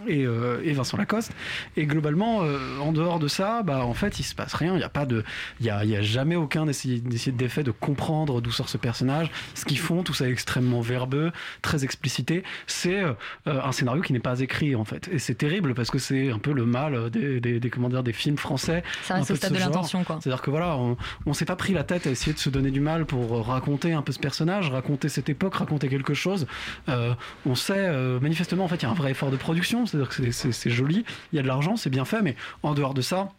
[0.07, 1.31] et, et Vincent Lacoste.
[1.75, 4.73] Et globalement, euh, en dehors de ça, bah, en fait, il se passe rien.
[4.73, 5.23] Il n'y a pas de,
[5.59, 8.77] il y a, il y a jamais aucun d'essai- d'effet de comprendre d'où sort ce
[8.77, 9.29] personnage.
[9.53, 12.43] Ce qu'ils font, tout ça est extrêmement verbeux, très explicité.
[12.67, 13.13] C'est euh,
[13.45, 15.09] un scénario qui n'est pas écrit en fait.
[15.11, 18.03] Et c'est terrible parce que c'est un peu le mal des, des, des, comment dire,
[18.03, 18.83] des films français.
[19.03, 20.19] Ça reste au stade de l'intention, quoi.
[20.21, 22.71] C'est-à-dire que voilà, on, on s'est pas pris la tête à essayer de se donner
[22.71, 26.47] du mal pour raconter un peu ce personnage, raconter cette époque, raconter quelque chose.
[26.89, 27.13] Euh,
[27.45, 30.09] on sait, euh, manifestement, en fait, il y a un vrai effort de production, c'est-à-dire
[30.09, 33.01] que c'est- c'est il y a de l'argent, c'est bien fait, mais en dehors de
[33.01, 33.29] ça,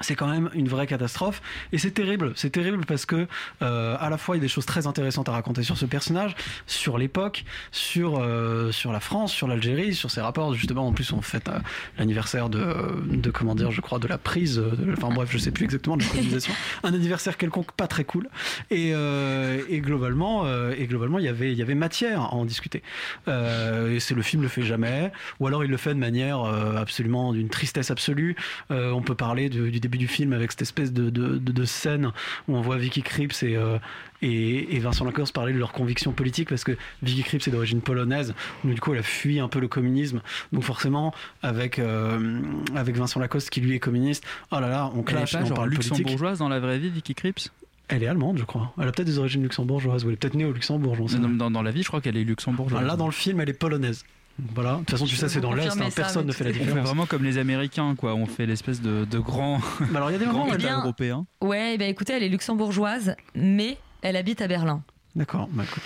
[0.00, 1.42] c'est quand même une vraie catastrophe.
[1.72, 2.32] Et c'est terrible.
[2.36, 3.26] C'est terrible parce que
[3.62, 5.84] euh, à la fois il y a des choses très intéressantes à raconter sur ce
[5.86, 6.34] personnage
[6.66, 10.54] sur l'époque sur euh, sur la France sur l'Algérie sur ses rapports.
[10.54, 11.58] Justement en plus on fête euh,
[11.98, 12.64] l'anniversaire de
[13.10, 15.96] de comment dire je crois de la prise de- enfin bref je sais plus exactement
[15.96, 16.52] de la colonisation.
[16.82, 18.28] Un anniversaire quelconque pas très cool.
[18.70, 22.34] Et euh, et globalement euh, et globalement il y avait il y avait matière à
[22.34, 22.82] en discuter.
[23.28, 25.12] Euh, et c'est le film le fait jamais.
[25.40, 28.36] Ou alors il le fait de manière euh, absolument d'une tristesse absolue.
[28.70, 31.36] Euh, on peut parler de- du début début du film avec cette espèce de, de,
[31.38, 32.12] de- de scène
[32.48, 33.78] où on voit Vicky Krieps et, euh,
[34.22, 37.80] et, et Vincent Lacoste parler de leurs convictions politiques parce que Vicky Krieps est d'origine
[37.80, 40.20] polonaise, donc du coup elle a fui un peu le communisme.
[40.52, 42.40] Donc forcément, avec, euh,
[42.76, 45.42] avec Vincent Lacoste qui lui est communiste, oh là là, on Elle clash pas et
[45.42, 47.50] on genre parle luxembourgeoise dans la vraie vie, Vicky Krieps
[47.88, 48.72] Elle est allemande, je crois.
[48.80, 51.18] Elle a peut-être des origines luxembourgeoises, ou elle est peut-être née au Luxembourg, j'en sais
[51.18, 52.84] dans, dans- dans la vie, je crois qu'elle est luxembourgeoise.
[52.84, 54.04] Là, dans le film, elle est polonaise.
[54.54, 54.74] Voilà.
[54.74, 56.60] De toute façon, tu sais, c'est dans l'Est, hein, personne ne fait la On fait
[56.60, 56.86] différence.
[56.86, 58.14] vraiment comme les Américains, quoi.
[58.14, 60.78] On fait l'espèce de, de grand, Bah alors, il y a des moments Eh bien-
[60.80, 61.26] européen.
[61.42, 64.82] Ouais, bah écoutez, elle est luxembourgeoise, mais elle habite à Berlin.
[65.16, 65.82] D'accord, bah écoute.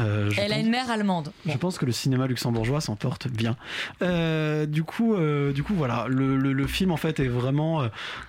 [0.00, 1.30] Euh, Elle a une mère allemande.
[1.46, 3.56] Je pense que le cinéma luxembourgeois s'en porte bien.
[4.02, 7.84] Euh, du coup, euh, du coup, voilà, le, le- le film en fait est vraiment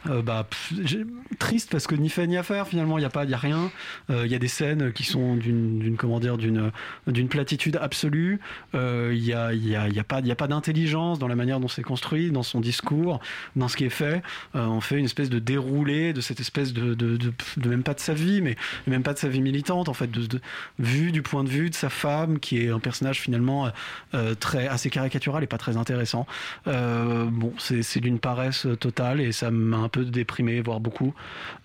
[0.06, 0.98] bah, pff,
[1.40, 2.68] triste parce que ni fait ni à faire.
[2.68, 3.72] Finalement, il y a pas, il y a rien.
[4.10, 6.72] Il y a des scènes qui sont d'une, d'une comment dire, d'une,
[7.08, 8.40] d'une platitude absolue.
[8.76, 11.36] Il y a, y a, y a pas, il y a pas d'intelligence dans la
[11.36, 13.20] manière dont c'est construit, dans son discours,
[13.56, 14.22] dans ce qui est fait.
[14.54, 17.96] On fait une espèce de déroulé de cette espèce de, de, de, de même pas
[17.96, 20.42] de sa vie, mais même pas de sa vie militante en fait, de, de-
[20.80, 23.70] vu du point de vue de sa femme, qui est un personnage finalement euh,
[24.16, 26.26] euh, très assez caricatural et pas très intéressant.
[26.68, 31.14] Euh, bon, c'est c'est d'une paresse totale et ça m'a un peu déprimé, voire beaucoup.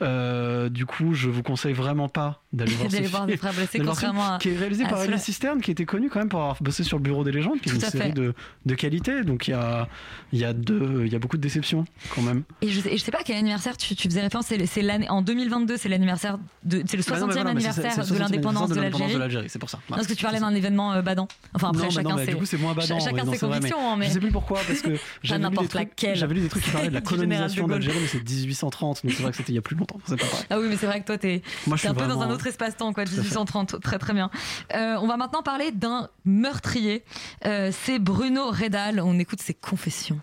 [0.03, 4.19] Euh, du coup, je vous conseille vraiment pas d'aller voir ce voir film.
[4.19, 5.13] À- qui est réalisé par ceux-là.
[5.17, 7.61] Elie Cisterne, qui était connu quand même pour avoir bossé sur le Bureau des légendes,
[7.61, 8.35] qui est une série de,
[8.67, 9.23] de qualité.
[9.25, 9.89] Donc il y a,
[10.33, 12.43] y a deux, y a beaucoup de déceptions quand même.
[12.63, 14.47] Et je, sais, et je sais pas quel anniversaire tu, tu faisais référence.
[14.47, 17.93] C'est, l'année en 2022, c'est l'anniversaire de, c'est le 60e Bah non, voilà, c'est- anniversaire
[17.93, 19.15] c'est le de 60e l'indépendance de l'indépendance l'Algérie.
[19.15, 19.79] de l'Algérie, c'est pour ça.
[19.89, 21.29] Parce que tu parlais d'un événement euh, badant.
[21.55, 22.31] Enfin après mais chacun mais ses.
[22.33, 22.99] du coup, c'est moins badant.
[23.01, 24.07] cha- Chacun ses vrai, mais convictions, hein, mais.
[24.09, 24.91] Je sais plus pourquoi, parce que
[25.23, 26.17] j'avais lu, des trucs, laquelle.
[26.17, 29.23] j'avais lu des trucs qui parlaient de la colonisation d'Algérie, mais c'est 1830, donc c'est
[29.23, 29.99] vrai que c'était il y a plus longtemps.
[30.07, 30.45] C'est pas pareil.
[30.51, 31.43] Ah oui, mais c'est vrai que toi, t'es
[31.85, 33.21] un peu dans un autre espace-temps, quoi, Tout à fait.
[33.23, 33.81] 1830.
[33.81, 34.31] Très, très bien.
[34.75, 37.05] Euh, on va maintenant parler d'un meurtrier.
[37.47, 39.01] Euh, c'est Bruno Redal.
[39.01, 40.19] On écoute ses confessions.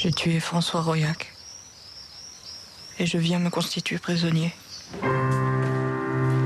[0.00, 1.32] J'ai tué François Royac.
[3.00, 4.54] Et je viens me constituer prisonnier.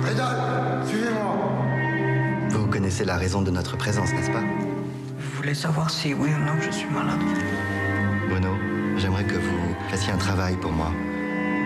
[0.03, 2.49] Rédal, suivez-moi.
[2.49, 4.41] Vous connaissez la raison de notre présence, n'est-ce pas?
[4.41, 7.21] Vous voulez savoir si oui ou non je suis malade?
[8.31, 8.57] Bruno,
[8.97, 10.91] j'aimerais que vous fassiez un travail pour moi.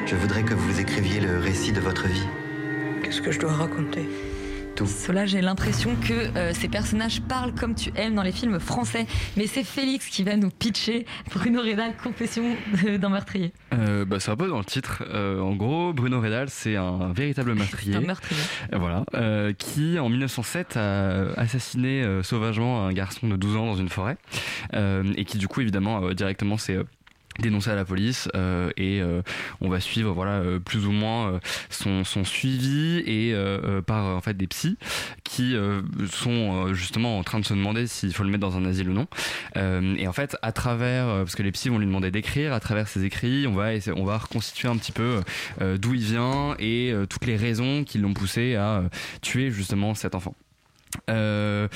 [0.07, 2.27] Je voudrais que vous écriviez le récit de votre vie.
[3.05, 4.09] Qu'est-ce que je dois raconter?
[4.77, 4.87] Tout.
[4.87, 9.07] Cela, j'ai l'impression que euh, ces personnages parlent comme tu aimes dans les films français.
[9.39, 12.45] Mais c'est Félix qui va nous pitcher Bruno Redal, confession
[12.99, 13.55] d'un meurtrier.
[13.73, 15.03] Euh, bah, c'est un peu dans le titre.
[15.09, 17.95] Euh, en gros, Bruno Redal, c'est un véritable meurtrier.
[17.95, 18.41] C'est un meurtrier.
[18.73, 23.89] Voilà, euh, qui en 1907 a assassiné sauvagement un garçon de 12 ans dans une
[23.89, 24.19] forêt,
[24.75, 26.79] et qui du coup évidemment directement s'est
[27.41, 29.23] dénoncé à la police euh, et euh,
[29.61, 31.39] on va suivre voilà euh, plus ou moins euh,
[31.71, 34.79] son, son suivi et euh, euh, par en fait des psys
[35.25, 35.57] qui
[36.11, 38.93] sont justement en train de se demander s'il faut le mettre dans un asile ou
[38.93, 39.07] non.
[39.57, 42.89] Et en fait à travers parce que les psys vont lui demander d'écrire à travers
[42.89, 45.21] ses écrits on va on va reconstituer un petit peu
[45.61, 48.85] d'où il vient et toutes les raisons qui l'ont poussé à
[49.21, 50.35] tuer justement cet enfant
[51.11, 51.69] euh,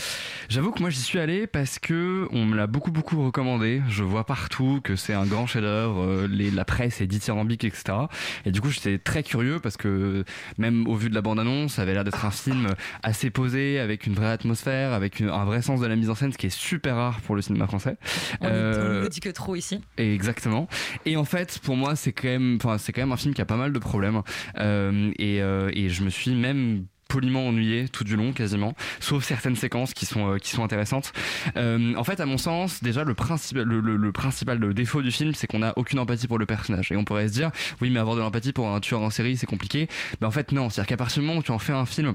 [0.49, 3.83] J'avoue que moi j'y suis allé parce que on me l'a beaucoup beaucoup recommandé.
[3.89, 7.99] Je vois partout que c'est un grand chef-d'œuvre, euh, la presse est dithyrambique, etc.
[8.45, 10.25] Et du coup j'étais très curieux parce que
[10.59, 12.69] même au vu de la bande-annonce, ça avait l'air d'être un film
[13.03, 16.15] assez posé, avec une vraie atmosphère, avec une- un vrai sens de la mise en
[16.15, 17.97] scène, ce qui est super rare pour le cinéma français.
[18.41, 19.81] On ne Euh, le dit que trop ici.
[19.99, 20.69] et Exactement.
[21.07, 23.41] Et en fait, pour moi, c'est quand même, enfin, c'est quand même un film qui
[23.41, 24.23] a pas mal de problèmes.
[24.59, 29.25] Euh, et, euh, et je me suis même poliment ennuyé tout du long quasiment sauf
[29.25, 31.13] certaines séquences qui sont euh, qui sont intéressantes.
[31.57, 35.11] Euh, en fait à mon sens déjà le principal le, le- le principal défaut du
[35.11, 36.91] film c'est qu'on n'a aucune empathie pour le personnage.
[36.93, 39.37] Et on pourrait se dire oui mais avoir de l'empathie pour un tueur en série
[39.37, 39.89] c'est compliqué.
[40.21, 40.71] Mais en fait non.
[40.71, 42.15] C'est à dire qu'à partir du moment où tu en fais un film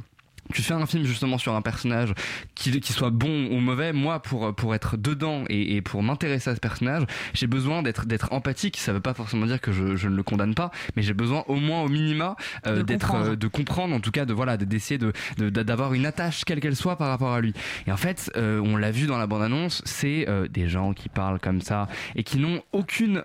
[0.54, 2.14] tu fais un film justement sur un personnage
[2.54, 6.50] qui, qui soit bon ou mauvais moi pour pour être dedans et, et pour m'intéresser
[6.52, 7.04] à ce personnage
[7.34, 8.78] j'ai besoin d'être d'être empathique.
[8.78, 11.44] Ça veut pas forcément dire que je, je ne le condamne pas mais j'ai besoin
[11.48, 12.36] au moins au minima
[12.68, 15.94] euh, d'être euh, de comprendre en tout cas de voilà de- d'essayer de de- d'avoir
[15.94, 17.54] une attache quelle qu'elle soit par rapport à lui.
[17.88, 21.10] Et en fait euh, on l'a vu dans la bande annonce c'est des gens qui
[21.10, 23.22] parlent comme ça et qui n'ont aucune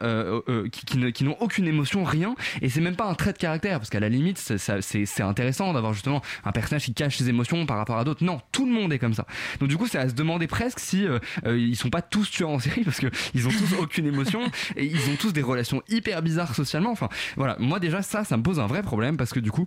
[0.73, 2.35] qui, qui ne- qui n'ont aucune émotion rien.
[2.63, 5.93] Et c'est même pas un trait de caractère parce qu'à la limite c'est intéressant d'avoir
[5.93, 8.25] justement un personnage qui cache ses émotions par rapport à d'autres.
[8.25, 9.27] Non tout le monde est comme ça.
[9.59, 12.31] Donc du coup c'est à se demander presque si euh, euh, ils sont pas tous
[12.31, 14.41] tueurs en série parce que ils ont tous aucune émotion
[14.77, 16.91] et ils ont tous des relations hyper bizarres socialement.
[16.91, 17.57] Enfin voilà.
[17.59, 19.67] Moi déjà ça ça me pose un vrai problème parce que du coup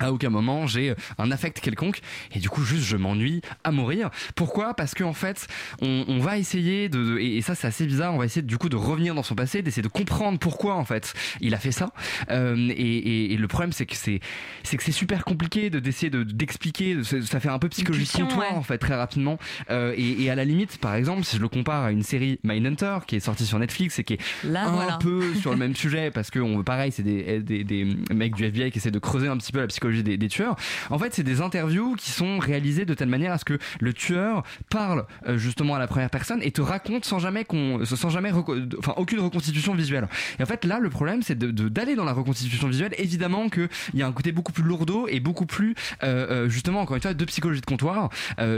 [0.00, 2.00] À aucun moment j'ai un affect quelconque
[2.34, 4.10] et du coup juste je m'ennuie à mourir.
[4.34, 4.74] Pourquoi?
[4.74, 5.46] Parce qu'en fait
[5.80, 8.42] on, on va essayer de, de- et et ça c'est assez bizarre, on va essayer
[8.42, 11.58] du coup de revenir dans son passé, d'essayer de comprendre pourquoi en fait il a
[11.58, 11.90] fait ça.
[12.30, 14.20] Euh, et, et- et le problème c'est que c'est
[14.62, 16.96] c'est que c'est super compliqué de d'essayer de d'expliquer.
[17.04, 18.56] Ça fait un peu Intuition, comptoir ouais.
[18.56, 19.38] en fait très rapidement.
[19.70, 22.38] Euh, et, et à la limite par exemple si je le compare à une série
[22.44, 24.98] Mindhunter qui est sortie sur Netflix et qui est Là, un voilà.
[25.00, 28.44] peu sur le même sujet parce que on, pareil c'est des, des, des mecs du
[28.44, 30.56] FBI qui essaient de creuser un petit peu la psychologie des, des tueurs.
[30.90, 33.92] En fait c'est des interviews qui sont réalisées de telle manière à ce que le
[33.92, 38.10] tueur parle euh, justement à la première personne et te raconte sans jamais qu'on sans
[38.10, 38.32] jamais
[38.78, 40.08] enfin aucune reconstitution visuelle.
[40.38, 42.94] Et en fait là le problème c'est d'aller dans la reconstitution visuelle.
[42.98, 46.48] Évidemment que il y a un côté beaucoup plus lourdeau et beaucoup plus euh, euh,
[46.48, 48.10] justement encore une fois de psychologie de comptoir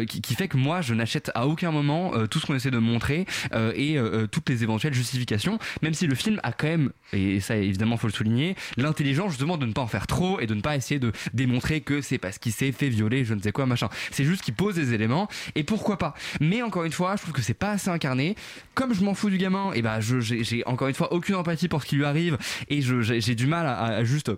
[0.06, 3.26] qui, fait que moi je n'achète à aucun moment tout ce qu'on essaie de montrer
[3.74, 3.98] et
[4.30, 8.06] toutes les éventuelles justifications même si le film a quand même et ça évidemment faut
[8.06, 11.00] le souligner l'intelligence justement de ne pas en faire trop et de ne pas essayer
[11.00, 13.88] de démontrer que c'est parce qu'il s'est fait violer je ne sais quoi machin.
[14.10, 16.14] C'est juste qu'il pose des éléments et pourquoi pas.
[16.40, 18.36] Mais encore une fois je trouve que c'est pas assez incarné.
[18.74, 21.34] Comme je m'en fous du gamin et ben je j'ai j'ai encore une fois aucune
[21.34, 24.30] empathie pour ce qui lui arrive et j'ai du mal à juste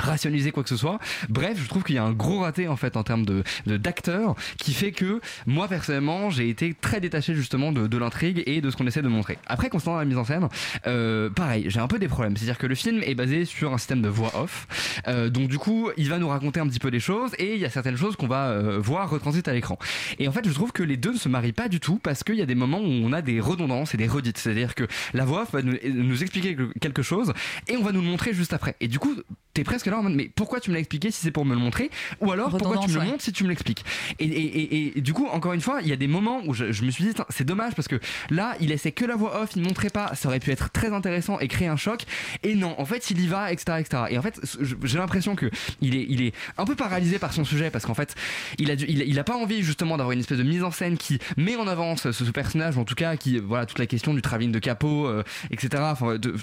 [0.00, 0.98] rationaliser quoi que ce soit.
[1.28, 4.34] Bref, je trouve qu'il y a un gros raté en fait en termes de d'acteur
[4.58, 8.70] qui fait que moi personnellement j'ai été très détaché justement de, de l'intrigue et de
[8.70, 9.38] ce qu'on essaie de montrer.
[9.46, 10.48] Après concernant la mise en scène,
[10.86, 12.36] euh, pareil, j'ai un peu des problèmes.
[12.36, 14.66] C'est-à-dire que le film est basé sur un système de voix off,
[15.08, 17.60] Euh, donc du coup il va nous raconter un petit peu des choses et il
[17.60, 19.78] y a certaines choses qu'on va euh, voir retranscrites à l'écran.
[20.18, 22.22] Et en fait je trouve que les deux ne se marient pas du tout parce
[22.24, 24.38] qu'il y a des moments où on a des redondances et des redites.
[24.38, 27.32] C'est-à-dire que la voix off va nous, nous expliquer quelque chose
[27.68, 28.76] et on va nous le montrer juste après.
[28.80, 29.14] Et du coup
[29.54, 31.54] t'es presque là en mode mais pourquoi tu me l'as expliqué si c'est pour me
[31.54, 33.84] le montrer ou alors pourquoi tu me le montres si tu me l'expliques
[34.18, 36.54] et, et, et, et du coup encore une fois il y a des moments où
[36.54, 37.98] je, je me suis dit c'est dommage parce que
[38.30, 40.14] là il laissait que la voix off il ne montrait pas.
[40.14, 42.04] Ça aurait pu être très intéressant et créer un choc.
[42.42, 44.40] Et non en fait il y va etc etc et en fait
[44.82, 47.94] j'ai l'impression que il est, il est un peu paralysé par son sujet parce qu'en
[47.94, 48.14] fait
[48.58, 50.70] il a, dû- il, il a pas envie justement d'avoir une espèce de mise en
[50.70, 53.86] scène qui met en avant ce, ce personnage en tout cas qui voilà toute la
[53.86, 56.34] question du travelling de capot euh, etc enfin de,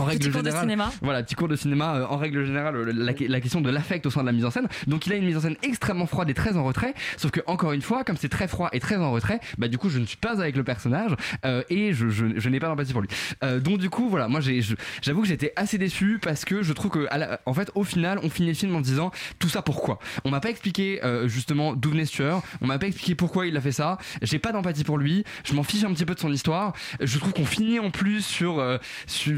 [0.00, 0.92] en règle Petit cours de générale cinéma.
[1.02, 1.96] voilà, petit cours de cinéma.
[1.96, 4.50] euh, en règle générale, la, la question de l'affect au sein de la mise en
[4.50, 4.68] scène.
[4.86, 6.94] Donc, il a une mise en scène extrêmement froide et très en retrait.
[7.16, 9.78] Sauf que, encore une fois, comme c'est très froid et très en retrait, bah, du
[9.78, 11.12] coup, je ne suis pas avec le personnage
[11.44, 13.08] euh, et je, je, je n'ai pas d'empathie pour lui.
[13.42, 14.40] Euh, donc, du coup, voilà, moi,
[15.02, 17.84] j'avoue que j'étais assez déçu parce que je trouve que, à la- en fait, au
[17.84, 19.98] final, on finit le film en disant tout ça pourquoi?
[20.24, 22.42] On m'a pas expliqué euh, justement d'où venait ce tueur.
[22.60, 23.98] On m'a pas expliqué pourquoi il a fait ça.
[24.22, 25.24] J'ai pas d'empathie pour lui.
[25.44, 26.72] Je m'en fiche un petit peu de son histoire.
[27.00, 29.34] Je trouve qu'on finit en plus sur, euh, sur,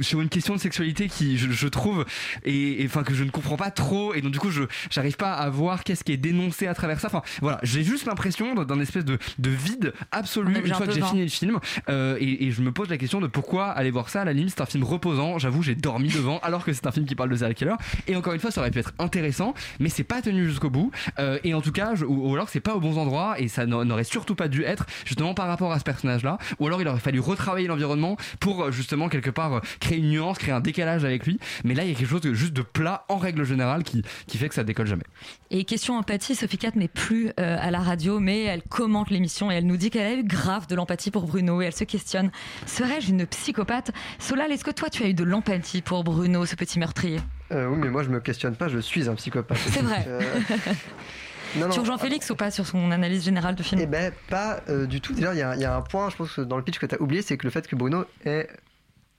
[0.00, 2.04] sur une question de sexualité qui, je, je trouve,
[2.44, 4.14] et enfin que je ne comprends pas trop.
[4.14, 7.00] Et donc du coup, je j'arrive pas à voir qu'est-ce qui est dénoncé à travers
[7.00, 7.08] ça.
[7.08, 11.00] Enfin, voilà, j'ai juste l'impression d'un espèce de, de vide absolu une fois que j'ai
[11.10, 11.58] fini le film.
[11.88, 14.22] Euh, et, et je me pose la question de pourquoi aller voir ça.
[14.22, 15.38] À la limite, c'est un film reposant.
[15.38, 17.74] J'avoue, j'ai dormi devant, alors que c'est un film qui parle de serial killer.
[18.06, 20.90] Et encore une fois, ça aurait pu être intéressant, mais c'est pas tenu jusqu'au bout.
[21.18, 23.48] Euh, et en tout cas, je- ou, ou alors c'est pas au bons endroits et
[23.48, 26.38] ça n'a- n'aurait surtout pas dû être justement par rapport à ce personnage-là.
[26.58, 30.38] Ou alors il aurait fallu retravailler l'environnement pour justement quelque part euh, créer une nuance,
[30.38, 31.38] créer un décalage avec lui.
[31.64, 34.02] Mais là, il y a quelque chose de juste de plat en règle générale qui,
[34.26, 35.04] qui fait que ça décolle jamais.
[35.50, 39.50] Et question empathie, Sophie Cat n'est plus euh, à la radio, mais elle commente l'émission
[39.50, 41.84] et elle nous dit qu'elle a eu grave de l'empathie pour Bruno et elle se
[41.84, 42.30] questionne
[42.66, 43.90] serais-je une psychopathe?
[44.18, 47.20] Solal, est-ce que toi tu as eu de l'empathie pour Bruno, ce petit meurtrier?
[47.52, 49.58] Euh, oui, mais moi je me questionne pas, je suis un psychopathe.
[49.70, 50.04] C'est vrai.
[50.08, 50.20] Euh,
[51.56, 53.80] non, non, Tu rejoins Félix ou pas sur son analyse générale du film?
[53.80, 55.12] Eh ben, pas euh, du tout.
[55.12, 56.78] Déjà, il y, a- il y a un point, je pense, que dans le pitch
[56.78, 58.48] que tu as oublié, c'est que le fait que Bruno est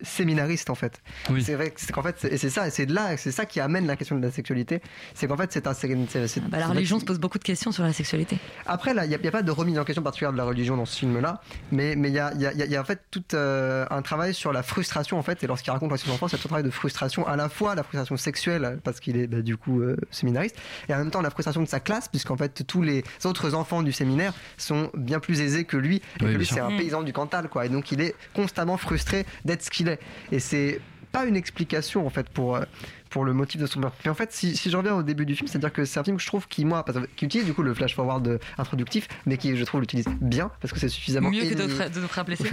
[0.06, 1.02] séminariste en fait.
[1.42, 3.60] C'est vrai que c'est qu'en fait, et c'est ça, c'est de là, c'est ça qui
[3.60, 4.82] amène la question de la sexualité.
[5.14, 5.74] C'est qu'en fait, c'est un.
[5.74, 8.38] c'est- c'est- Bah, La religion se pose beaucoup de questions sur la sexualité.
[8.66, 10.78] Après, là, il n'y a, y pas de remise en question particulière de la religion
[10.78, 11.42] dans ce film-là,
[11.72, 13.86] mais mais il y a, il y a- il y a en fait tout euh,
[13.90, 16.48] un travail sur la frustration en fait, et lorsqu'il raconte à ses enfants, c'est tout
[16.48, 19.58] un travail de frustration, à la fois la frustration sexuelle parce qu'il est bah, du
[19.58, 20.56] coup euh, séminariste,
[20.90, 23.82] et en même temps la frustration de sa classe, puisqu'en fait tous les autres enfants
[23.84, 26.78] du séminaire sont bien plus aisés que lui, et Oui, que lui c'est un Mm.
[26.78, 29.95] paysan du Cantal, quoi, et donc il est constamment frustré d'être ce qu'il est,
[30.32, 30.80] et c'est
[31.12, 32.64] pas une explication en fait pour euh,
[33.10, 33.98] pour le motif de son meurtre.
[34.04, 36.04] Mais en fait, si, si je reviens au début du film, c'est-à-dire que c'est un
[36.04, 36.84] film que je trouve qui moi
[37.16, 40.74] qui utilise du coup le flash forward introductif, mais qui je trouve l'utilise bien parce
[40.74, 42.50] que c'est suffisamment Mieux que d'autres d'autres appréciés.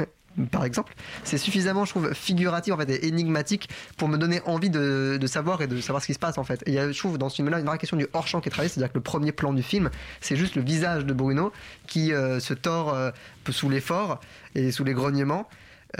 [0.50, 4.70] par exemple, c'est suffisamment, je trouve, figuratif en fait et énigmatique pour me donner envie
[4.70, 6.62] de, de savoir et de savoir ce qui se passe en fait.
[6.66, 8.48] Et il y a, je trouve, dans ce film-là, une vraie question du hors-champ qui
[8.48, 9.90] est travaillée, c'est-à-dire que le premier plan du film,
[10.20, 11.52] c'est juste le visage de Bruno
[11.86, 13.10] qui euh, se tord euh,
[13.50, 14.20] sous l'effort
[14.54, 15.48] et sous les grognements.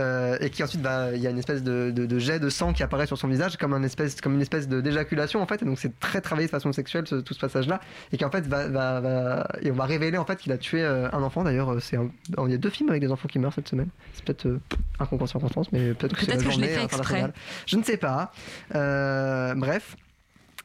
[0.01, 2.49] Euh, et qui ensuite va il y a une espèce de, de- de jet de
[2.49, 5.47] sang qui apparaît sur son visage comme un espèce comme une espèce de d'éjaculation en
[5.47, 5.63] fait.
[5.63, 7.81] Et donc c'est très travaillé de façon sexuelle ce- tout ce passage là
[8.13, 10.59] et qui en fait va, va- va- et on va révéler en fait qu'il a
[10.59, 11.45] tué euh, un enfant.
[11.45, 11.99] D'ailleurs euh, c'est
[12.45, 13.89] il y a deux films avec des enfants qui meurent cette semaine.
[14.15, 14.61] C'est peut-être euh,
[15.01, 17.33] un concours de circonstances mais peut-être que c'est la Peut-être que je l'ai fait exprès.
[17.67, 18.33] je ne sais pas.
[18.75, 19.97] Euh, bref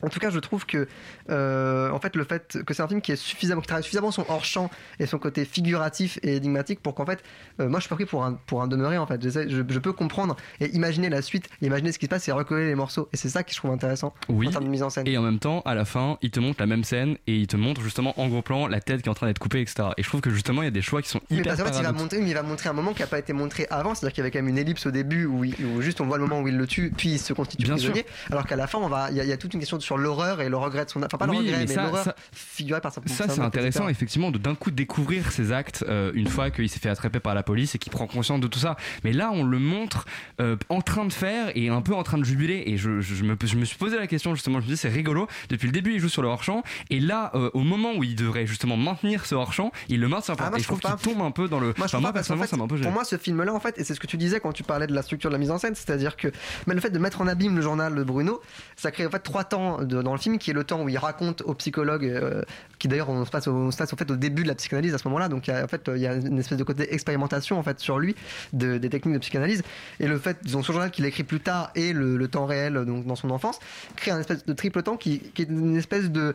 [0.03, 0.87] En tout cas, je trouve que,
[1.29, 4.11] euh, en fait, le fait que c'est un film qui est suffisamment, qui travaille suffisamment
[4.11, 4.69] son hors champ
[4.99, 7.23] et son côté figuratif et énigmatique pour qu'en fait,
[7.59, 8.97] euh, moi, je suis pas pris pour un pour un demeuré.
[8.97, 12.27] En fait, je, je peux comprendre et imaginer la suite, imaginer ce qui se passe
[12.27, 13.09] et recoller les morceaux.
[13.13, 14.47] Et c'est ça que je trouve intéressant Oui.
[14.47, 15.07] en termes de mise en scène.
[15.07, 17.47] Et en même temps, à la fin, il te montre la même scène et il
[17.47, 19.89] te montre justement en gros plan la tête qui est en train d'être coupée, etc.
[19.97, 21.67] Et je trouve que justement, il y a des choix qui sont Mais hyper parce
[21.69, 23.33] qu'en fait, il va, montrer, mais il va montrer un moment qui n'a pas été
[23.33, 25.81] montré avant, c'est-à-dire qu'il y avait quand même une ellipse au début où, il- où
[25.81, 28.05] juste on voit le moment où il le tue, puis il se constitue Bien prisonnier,
[28.31, 29.97] alors qu'à la fin, on va, il y, a- y a toute une question sur
[29.97, 33.01] l'horreur et le regret de son, enfin pas le regret, mais l'horreur figurée par sa
[33.05, 33.91] Ça, c'est intéressant, etc.
[33.91, 37.33] effectivement, de d'un coup découvrir ses actes euh, une fois qu'il s'est fait attraper par
[37.35, 38.75] la police et qu'il prend conscience de tout ça.
[39.05, 40.05] Mais là, on le montre
[40.41, 42.63] euh, en train de faire et un peu en train de jubiler.
[42.67, 44.77] Et je, je- je me, je me suis posé la question, justement, je me dis,
[44.77, 45.27] c'est rigolo.
[45.49, 46.63] Depuis le début, il joue sur le hors-champ.
[46.89, 50.35] Et là, euh, au moment où il devrait justement maintenir ce hors-champ, il le maintient
[50.35, 50.45] pas.
[50.47, 51.73] Ah, moi, et je trouve qu'il tombe un peu dans le.
[51.77, 52.87] Moi, Enfin, moi, pas personnellement, fait, ça m'a un peu gêné.
[52.87, 54.87] Pour moi, ce film-là, en fait, et c'est ce que tu disais quand tu parlais
[54.87, 56.27] de la structure de la mise en scène, c'est-à-dire que
[56.67, 58.41] mais le fait de mettre en abîme le journal de Bruno,
[58.75, 60.97] ça crée en fait trois temps dans le film, qui est le temps où il
[60.97, 62.41] raconte au psychologue, euh,
[62.79, 65.29] qui d'ailleurs on se passe, au, fait au début de la psychanalyse à ce moment-là,
[65.29, 68.15] donc en fait il y a une espèce de côté expérimentation en fait sur lui
[68.53, 69.63] de- des techniques de psychanalyse,
[69.99, 73.05] et le fait, disons, son journal qu'il écrit plus tard et le, temps réel donc
[73.05, 73.57] dans son enfance
[73.95, 76.33] crée un espèce de triple temps qui, est une espèce de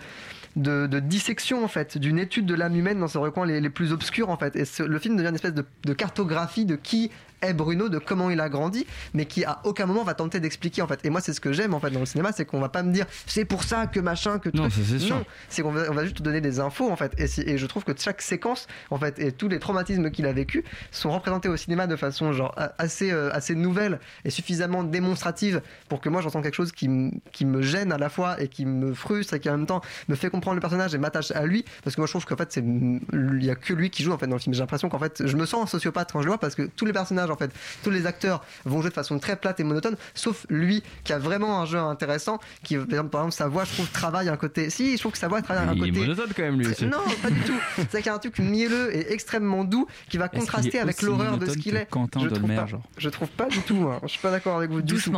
[0.57, 4.31] de, dissection en fait d'une étude de l'âme humaine dans ses recoins les, plus obscurs
[4.31, 4.57] en fait.
[4.57, 7.11] Et le film devient une espèce de cartographie de qui
[7.43, 10.83] est Bruno de comment il a grandi mais qui à aucun moment va tenter d'expliquer
[10.83, 11.01] en fait.
[11.05, 12.83] Et moi c'est ce que j'aime en fait dans le cinéma c'est qu'on va pas
[12.83, 15.23] me dire c'est pour ça que machin que Non, c'est sûr.
[15.49, 17.13] c'est qu'on va, on va juste te donner des infos en fait.
[17.19, 20.65] Et, je trouve que chaque séquence en fait et tous les traumatismes qu'il a vécu
[20.91, 26.01] sont représentés au cinéma de façon genre assez euh, assez nouvelle et suffisamment démonstrative pour
[26.01, 28.65] que moi j'entends quelque chose qui, m- qui me gêne à la fois et qui
[28.67, 31.45] me frustre et qui en même temps me fait comprendre le personnage et m'attache à
[31.45, 31.65] lui.
[31.85, 34.13] Parce que moi je trouve qu'en fait c'est il y a que lui qui joue
[34.13, 34.55] en fait dans le film.
[34.55, 36.63] J'ai l'impression qu'en fait je me sens un sociopathe quand je le vois parce que
[36.63, 37.51] tous les personnages en fait
[37.83, 41.19] tous les acteurs vont jouer de façon très plate et monotone sauf lui qui a
[41.19, 44.37] vraiment un jeu intéressant qui par exemple, par exemple, sa voix je trouve travaille un
[44.37, 46.59] côté si je trouve que sa voix travaille un Il est côté monotone quand même,
[46.59, 46.87] lui aussi.
[46.87, 47.59] non pas du tout
[47.91, 51.39] c'est qu'il y a un truc mielleux et extrêmement doux qui va contraster avec l'horreur
[51.39, 54.01] de ce qu'il est Quentin je trouve pas genre je trouve pas du tout hein.
[54.03, 55.13] je suis pas d'accord avec vous du tout.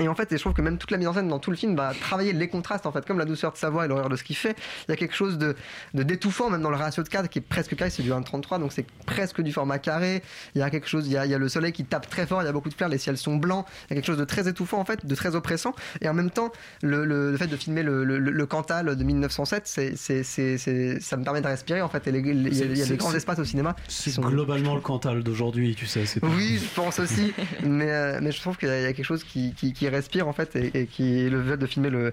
[0.00, 1.50] Et en fait, et je trouve que même toute la mise en scène dans tout
[1.50, 3.88] le film va travailler les contrastes, en fait, comme la douceur de sa voix et
[3.88, 4.56] l'horreur de ce qu'il fait.
[4.88, 5.54] Il y a quelque chose de,
[5.94, 8.72] d'étouffant, même dans le ratio de cadre qui est presque carré, c'est du 1,33, donc
[8.72, 10.22] c'est presque du format carré.
[10.54, 12.08] Il y a quelque chose, il y a, il y a le soleil qui tape
[12.08, 13.66] très fort, il y a beaucoup de fleurs, les ciels sont blancs.
[13.68, 15.74] Il y a quelque chose de très étouffant, en fait, de très oppressant.
[16.00, 19.62] Et en même temps, le, le- le fait de filmer le, le, Cantal de 1907,
[19.66, 22.06] c'est, c'est, c'est, c'est- ça me permet de respirer, en fait.
[22.06, 24.80] Et les- les- il y a, des grands espaces au cinéma C'est sont globalement le
[24.80, 26.06] Cantal d'aujourd'hui, tu sais.
[26.06, 27.32] c'est oui, je pense aussi,
[27.64, 30.32] mais, euh, mais je trouve qu'il y a quelque chose qui, qui, qui respire en
[30.32, 32.12] fait et, et qui le fait de filmer le,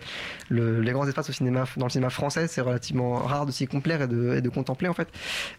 [0.50, 3.68] le- les grands espaces au cinéma, dans le cinéma français, c'est relativement rare de s'y
[3.68, 5.08] complaire et de, et de contempler en fait.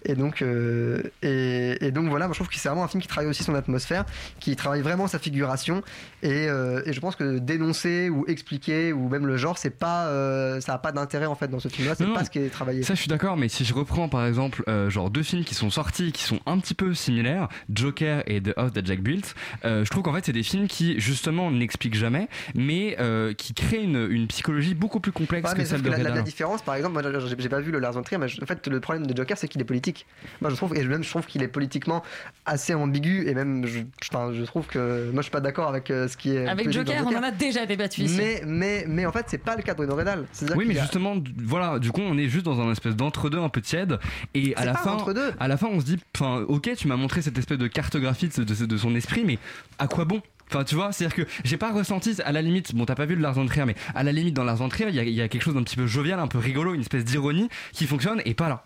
[0.04, 3.00] Et donc, euh, et, et donc voilà, moi, je trouve que c'est vraiment un film
[3.02, 4.04] qui travaille aussi son atmosphère,
[4.40, 5.82] qui travaille vraiment sa figuration
[6.22, 10.06] et, euh, et je pense que dénoncer ou expliquer ou même le genre, c'est pas,
[10.06, 12.48] euh, ça a pas d'intérêt en fait dans ce film-là, c'est pas ce qui est
[12.50, 12.82] travaillé.
[12.82, 15.54] Ça, je suis d'accord, mais si je reprends par exemple, euh, genre deux films qui
[15.54, 19.34] sont sortis, qui sont un petit peu similaires, Joker et The House That Jack Built,
[19.64, 22.05] je trouve qu'en fait, c'est des films qui justement n'expliquent jamais,
[22.54, 25.90] mais euh, qui créent une, une psychologie beaucoup plus complexe Ouais, que celle que de
[25.90, 26.16] la, la- Redal.
[26.18, 27.02] la différence, par exemple, moi
[27.38, 29.36] j'ai pas vu le Lars von Trier, mais je- en fait le problème de Joker
[29.38, 30.06] c'est qu'il est politique.
[30.40, 32.02] Moi je trouve et même je trouve qu'il est politiquement
[32.44, 36.16] assez ambigu et même je, trouve que moi je suis pas d'accord avec euh, ce
[36.16, 38.16] qui est Avec Joker, on en a déjà débattu ici.
[38.16, 40.24] Mais mais mais en fait c'est pas le cas de Bruno Redal.
[40.56, 43.48] Oui, mais a- justement, voilà, du coup, on est juste dans un espèce d'entre-deux un
[43.48, 43.98] peu tiède,
[44.34, 44.96] et à la fin,
[45.38, 48.28] à la fin, on se dit, enfin, ok, tu m'as montré cette espèce de cartographie
[48.28, 49.38] de, de- de son esprit, mais
[49.78, 50.20] à quoi bon?
[50.48, 53.16] Enfin, tu vois, c'est-à-dire que j'ai pas ressenti, à la limite, bon, t'as pas vu
[53.16, 55.02] le Lars von Trier, mais à la limite, dans Lars von Trier, il y, a-
[55.02, 57.48] il y a quelque chose d'un petit peu jovial, un peu rigolo, une espèce d'ironie
[57.72, 58.64] qui fonctionne, et pas là.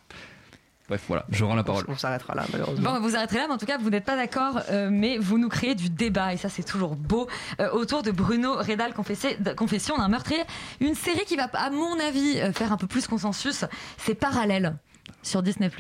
[0.89, 1.85] Bref, voilà, je rends la parole.
[1.87, 2.95] on s'arrêtera là malheureusement.
[2.95, 5.39] Bon, vous arrêterez là, mais en tout cas, vous n'êtes pas d'accord, euh, mais vous
[5.39, 7.28] nous créez du débat, et ça, c'est toujours beau,
[7.61, 10.43] euh, autour de Bruno Redal, confessé- de- Confession d'un meurtrier.
[10.81, 13.64] Une série qui va, à mon avis, euh, faire un peu plus consensus,
[13.99, 14.76] c'est Parallèle
[15.22, 15.70] sur Disney.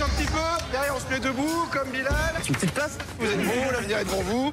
[0.00, 0.38] Un petit peu,
[0.70, 2.12] derrière on se met debout comme Bilal.
[2.48, 4.52] Une petite place Vous êtes beau, l'avenir est devant vous.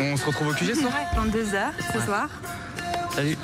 [0.00, 2.28] On se retrouve au QG ce soir 22h ce soir.
[3.14, 3.36] Salut.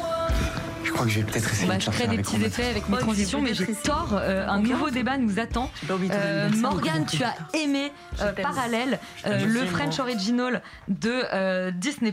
[0.85, 2.89] Je crois que je vais peut-être essayer Bah, de je crée des petits effets avec
[2.89, 4.11] mes Oh, transitions, mais j'ai tort.
[4.13, 5.71] euh, un nouveau débat nous attend.
[5.91, 8.33] Euh, Morgane, tu as aimé euh.
[8.33, 9.99] Parallèle, euh, le French.
[9.99, 12.13] Original de euh, Disney+,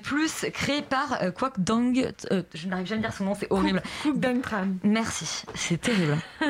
[0.54, 2.12] créé par euh, Kwak Dong.
[2.32, 3.82] euh, je n'arrive jamais à dire son nom, c'est horrible.
[4.04, 4.68] Cook Dang Tran.
[4.84, 6.18] Merci, c'est terrible.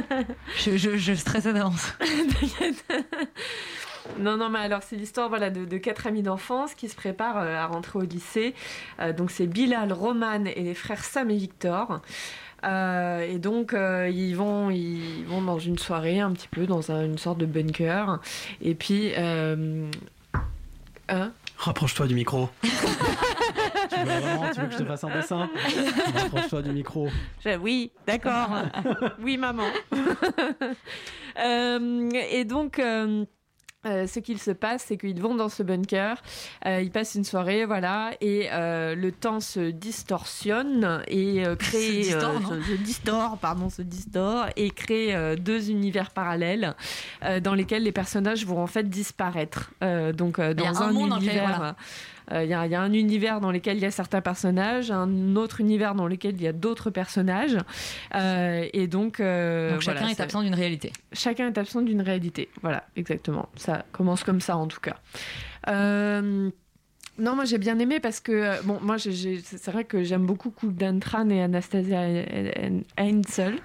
[0.57, 1.93] je, je, je stressais d'avance.
[4.19, 7.37] Non, non, mais alors c'est l'histoire voilà, de, de quatre amis d'enfance qui se préparent
[7.37, 8.53] euh, à rentrer au lycée.
[8.99, 12.01] Euh, donc c'est Bilal, Roman et les frères Sam et Victor.
[12.63, 16.91] Euh, et donc euh, ils, vont, ils vont dans une soirée un petit peu dans
[16.91, 18.19] un- une sorte de bunker.
[18.61, 19.89] Et puis euh,
[21.09, 22.49] Hein Rapproche-toi du micro.
[22.63, 25.49] tu, veux vraiment, tu veux que je te fasse un dessin?
[26.15, 27.07] Rapproche-toi du micro.
[27.43, 28.49] Je- Oui, d'accord.
[29.21, 29.67] oui, maman.
[31.39, 32.77] Euh, et donc.
[33.85, 36.21] Euh, ce qu'il se passe, c'est qu'ils vont dans ce bunker,
[36.67, 42.13] euh, ils passent une soirée, voilà, et euh, le temps se distorsionne et crée, Se
[42.13, 46.75] distord, non se, se distord, pardon, se distord et crée deux univers parallèles
[47.41, 49.71] dans lesquels les personnages vont en fait disparaître.
[50.13, 51.75] Donc dans un un, monde dans lequel, univers.
[52.31, 54.21] Euh, Il y, a- il y a un univers dans lequel il y a certains
[54.21, 57.57] personnages, un autre univers dans lequel il y a d'autres personnages.
[58.15, 60.91] Euh, et donc, euh, Donc chacun voilà, est ça- absent d'une réalité.
[61.13, 62.49] Chacun est absent d'une réalité.
[62.61, 63.49] Voilà, exactement.
[63.55, 64.97] Ça commence comme ça en tout cas.
[67.19, 70.01] Non, moi j'ai bien aimé parce que, euh, bon, moi j'ai- j'ai- c'est vrai que
[70.01, 71.99] j'aime beaucoup Kuldan Tran et Anastasia
[72.97, 73.55] Heinzel.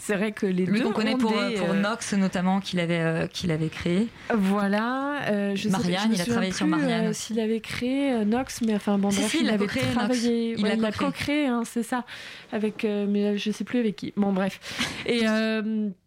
[0.00, 2.80] C'est vrai que les Lui deux qu'on connaît pour, des, pour euh, Nox notamment, qu'il
[2.80, 4.08] avait, euh, qu'il avait créé.
[4.34, 5.20] Voilà.
[5.30, 7.22] euh, je sais- Marianne, je il a travaillé sur plus, Marianne euh, aussi.
[7.26, 9.94] S'il avait créé euh, Nox, mais enfin bon, bref, si, il il avait co-créé Nox.
[9.94, 10.52] travaillé.
[10.56, 11.06] Il ouais, l'a il l'a co-créé.
[11.08, 12.04] co-créé, hein, c'est ça.
[12.52, 14.12] Avec, euh, mais je sais plus avec qui.
[14.16, 14.58] Bon, bref.
[15.06, 15.20] Et.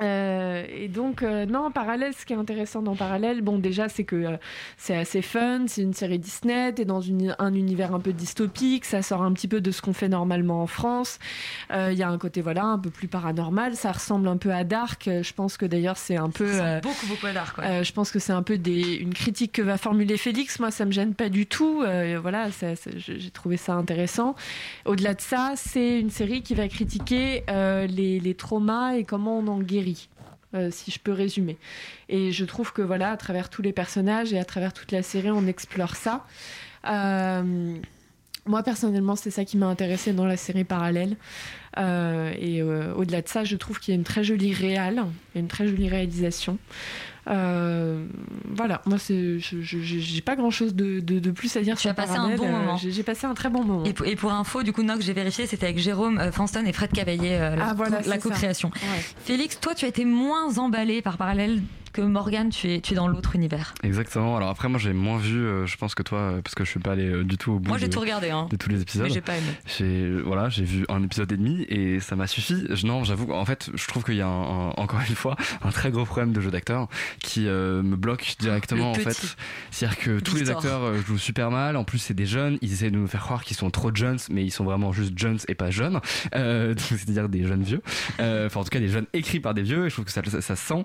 [0.00, 3.88] euh, et donc, euh, non, en parallèle, ce qui est intéressant dans Parallèle, bon, déjà,
[3.88, 4.36] c'est que euh,
[4.76, 8.84] c'est assez fun, c'est une série Disney, t'es dans une- un univers un peu dystopique,
[8.86, 11.18] ça sort un petit peu de ce qu'on fait normalement en France.
[11.70, 14.64] Il y a un côté, voilà, un peu plus paranormal, ça ressemble un peu à
[14.64, 15.04] Dark.
[15.08, 16.48] Je pense que d'ailleurs, c'est un peu.
[16.82, 17.58] Beaucoup, beaucoup à Dark.
[17.58, 17.84] ouais.
[17.84, 20.58] je pense que c'est un peu des, une critique que va formuler Félix.
[20.58, 21.82] Moi, ça me gêne pas du tout.
[22.20, 22.48] Voilà,
[22.96, 24.34] j'ai trouvé ça intéressant.
[24.86, 29.46] Au-delà de ça, c'est une série qui va critiquer les, les traumas et comment on
[29.48, 29.83] en guérit.
[30.54, 31.56] Euh, si je peux résumer.
[32.08, 35.02] Et je trouve que voilà, à travers tous les personnages et à travers toute la
[35.02, 36.24] série, on explore ça.
[36.86, 37.74] Euh,
[38.46, 41.16] moi personnellement, c'est ça qui m'a intéressé dans la série parallèle.
[41.76, 44.54] Euh, et au-delà de ça, je trouve qu'il y a une très jolie
[45.38, 46.58] a une très jolie réalisation.
[47.28, 48.04] Euh,
[48.54, 51.94] voilà, moi c'est, j'ai pas grand-chose de, de- de plus à dire Tu sur as
[51.94, 52.76] passé un bon Euh, moment.
[52.76, 53.84] J'ai, passé un très bon moment.
[53.84, 56.64] Et pour, et pour info, du coup, Nox, j'ai vérifié, c'était avec Jérôme euh, Fanston
[56.66, 58.70] et Fred Cavaillé, la, Ah, voilà, la co-création.
[58.74, 59.04] Ouais.
[59.24, 61.62] Félix, toi, tu as été moins emballé par parallèle
[61.94, 63.72] que Morgane, tu es, tu es dans l'autre univers.
[63.82, 64.36] Exactement.
[64.36, 66.70] Alors après, moi, j'ai moins vu, euh, je pense que toi, euh, parce que je
[66.70, 68.48] suis pas allé euh, du tout au bout Moi, j'ai tout regardé, hein.
[68.50, 69.06] de tous les épisodes.
[69.06, 69.46] Mais j'ai pas aimé.
[69.78, 72.66] J'ai voilà, j'ai vu un épisode et demi et ça m'a suffi.
[72.68, 75.36] Je- Non, j'avoue, en fait, je trouve qu'il y a un- un- encore une fois
[75.62, 76.88] un très gros problème de jeu d'acteur
[77.20, 79.36] qui me bloque directement en fait.
[79.70, 81.76] C'est-à-dire que tous les acteurs jouent super mal.
[81.76, 82.58] En plus, c'est des jeunes.
[82.60, 85.16] Ils essaient de nous faire croire qu'ils sont trop jeunes, mais ils sont vraiment juste
[85.18, 86.00] jeunes et pas jeunes.
[86.32, 87.82] C'est-à-dire des jeunes vieux.
[88.18, 89.86] Enfin, en tout cas, des jeunes écrits par des vieux.
[89.86, 90.84] Et je trouve que ça, ça, ça se sent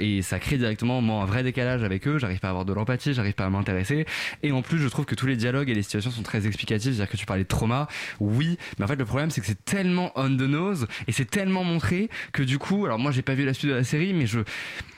[0.00, 2.18] et ça crée directement moi un vrai décalage avec eux.
[2.18, 4.04] J'arrive pas à avoir de l'empathie, j'arrive pas à m'intéresser.
[4.42, 6.94] Et en plus, je trouve que tous les dialogues et les situations sont très explicatifs.
[6.94, 7.88] C'est-à-dire que tu parlais de trauma,
[8.20, 11.30] oui, mais en fait, le problème, c'est que c'est tellement on the nose et c'est
[11.30, 14.12] tellement montré que du coup, alors moi, j'ai pas vu la suite de la série,
[14.12, 14.40] mais je,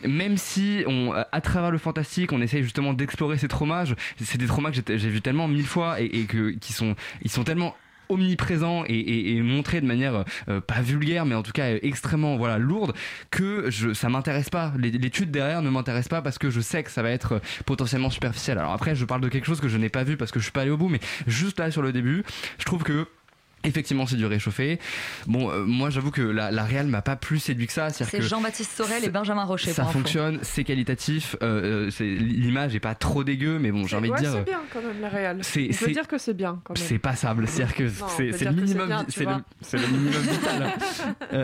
[0.03, 3.86] même si on, à travers le fantastique, on essaye justement d'explorer ces traumas,
[4.20, 6.95] c'est des traumas que j'ai j'ai vu tellement mille fois et, et que qui sont,
[7.22, 7.76] ils sont tellement
[8.14, 12.58] omniprésents et, montrés de manière euh, pas vulgaire mais en tout cas euh, extrêmement voilà
[12.58, 12.94] lourde
[13.30, 14.72] que je ça m'intéresse pas.
[14.78, 18.10] L'étude derrière ne m'intéresse pas parce que je sais que ça va être euh, potentiellement
[18.10, 18.58] superficiel.
[18.58, 20.44] Alors après je parle de quelque chose que je n'ai pas vu parce que je
[20.44, 22.24] suis pas allé au bout mais juste là sur le début
[22.58, 23.06] je trouve que
[23.64, 24.78] Effectivement, c'est du réchauffé.
[25.26, 27.90] Bon, euh, moi, j'avoue que la, la réal m'a pas plus séduit que ça.
[27.90, 29.72] C'est Jean-Baptiste Sorel et Benjamin Rocher.
[29.72, 31.36] ça fonctionne, c'est qualitatif.
[31.42, 34.32] euh, euh, L'image est pas trop dégueu, mais bon, j'ai envie ouais, de dire.
[34.32, 35.38] c'est bien quand même la réal.
[35.42, 36.60] c'est- On peut c'est- dire que c'est bien.
[36.74, 40.72] C'est passable, c'est-à-dire que c'est le minimum, c'est le, le minimum vital.
[41.32, 41.36] Euh,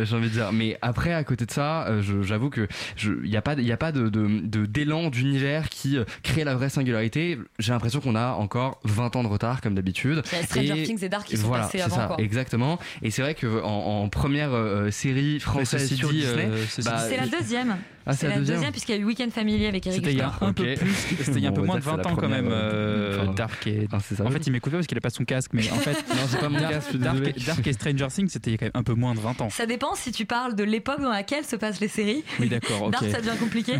[0.00, 0.52] euh, J'ai envie de dire.
[0.52, 2.66] Mais après, à côté de ça, euh, j'avoue que
[3.04, 6.44] il n'y a pas, il a pas de de- de- d'élan d'univers qui euh, crée
[6.44, 7.38] la vraie singularité.
[7.58, 10.22] J'ai l'impression qu'on a encore 20 ans de retard comme d'habitude.
[10.44, 12.16] Stranger Things et Dark qui sont voilà, c'est avant, ça, quoi.
[12.20, 12.78] Exactement.
[13.02, 16.98] Et c'est vrai que en, en première euh, série française sur dit, Disney, euh, bah,
[17.08, 17.76] C'est la deuxième.
[18.10, 20.22] Ah, c'est la deuxième puisqu'il y a eu Weekend Familier avec Eric C'était il y
[20.22, 20.48] a Victor.
[20.48, 22.02] un peu plus, c'était il y a un peu Bon, moins de dire que 20
[22.02, 23.86] c'est ans quand même, euh, enfin, Dark et...
[23.92, 24.24] Ah, c'est ça.
[24.24, 25.92] En fait, il m'écoute pas parce qu'il a pas son casque, mais en fait...
[25.92, 28.64] Non, j'ai pas mon Dark, casque, Dark, et Stranger Things, c'était il y a quand
[28.66, 29.50] même un peu moins de 20 ans.
[29.50, 32.24] Ça dépend si tu parles de l'époque dans laquelle se passent les séries.
[32.40, 32.90] Oui, d'accord.
[32.92, 33.74] Dark, ça devient compliqué.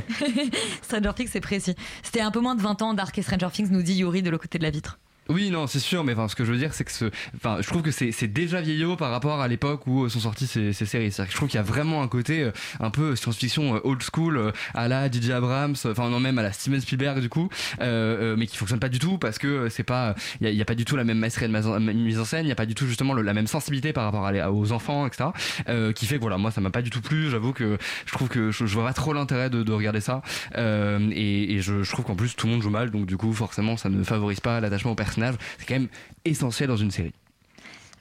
[0.82, 1.74] Stranger Things, c'est précis.
[2.02, 4.28] C'était un peu moins de 20 ans, Dark et Stranger Things, nous dit Yuri de
[4.28, 4.98] l'autre côté de la vitre.
[5.28, 7.10] Oui, non, c'est sûr, mais enfin, ce que je veux dire, c'est que ce,
[7.60, 10.86] je trouve que c'est déjà vieillot par rapport à l'époque où sont sorties ces, ces
[10.86, 11.10] séries.
[11.10, 12.50] Que je trouve qu'il y a vraiment un côté euh,
[12.80, 16.42] un peu science-fiction euh, old school euh, à la DJ Abrams, enfin non même à
[16.42, 17.48] la Steven Spielberg du coup,
[17.80, 20.64] euh, mais qui fonctionne pas du tout parce que c'est pas, il y y a
[20.64, 22.74] pas du tout la même maestrie de mise en scène, il y a pas du
[22.74, 25.30] tout justement la même sensibilité par rapport à aux enfants, etc.
[25.68, 27.30] euh, qui fait que voilà, moi ça m'a pas du tout plu.
[27.30, 27.76] J'avoue que
[28.06, 30.22] je trouve que je, je vois pas trop l'intérêt de, de regarder ça,
[30.56, 33.16] euh, et, et je, je trouve qu'en plus tout le monde joue mal, donc du
[33.18, 35.17] coup forcément ça ne favorise pas l'attachement au personnage.
[35.58, 35.88] C'est quand même
[36.24, 37.12] essentiel dans une série.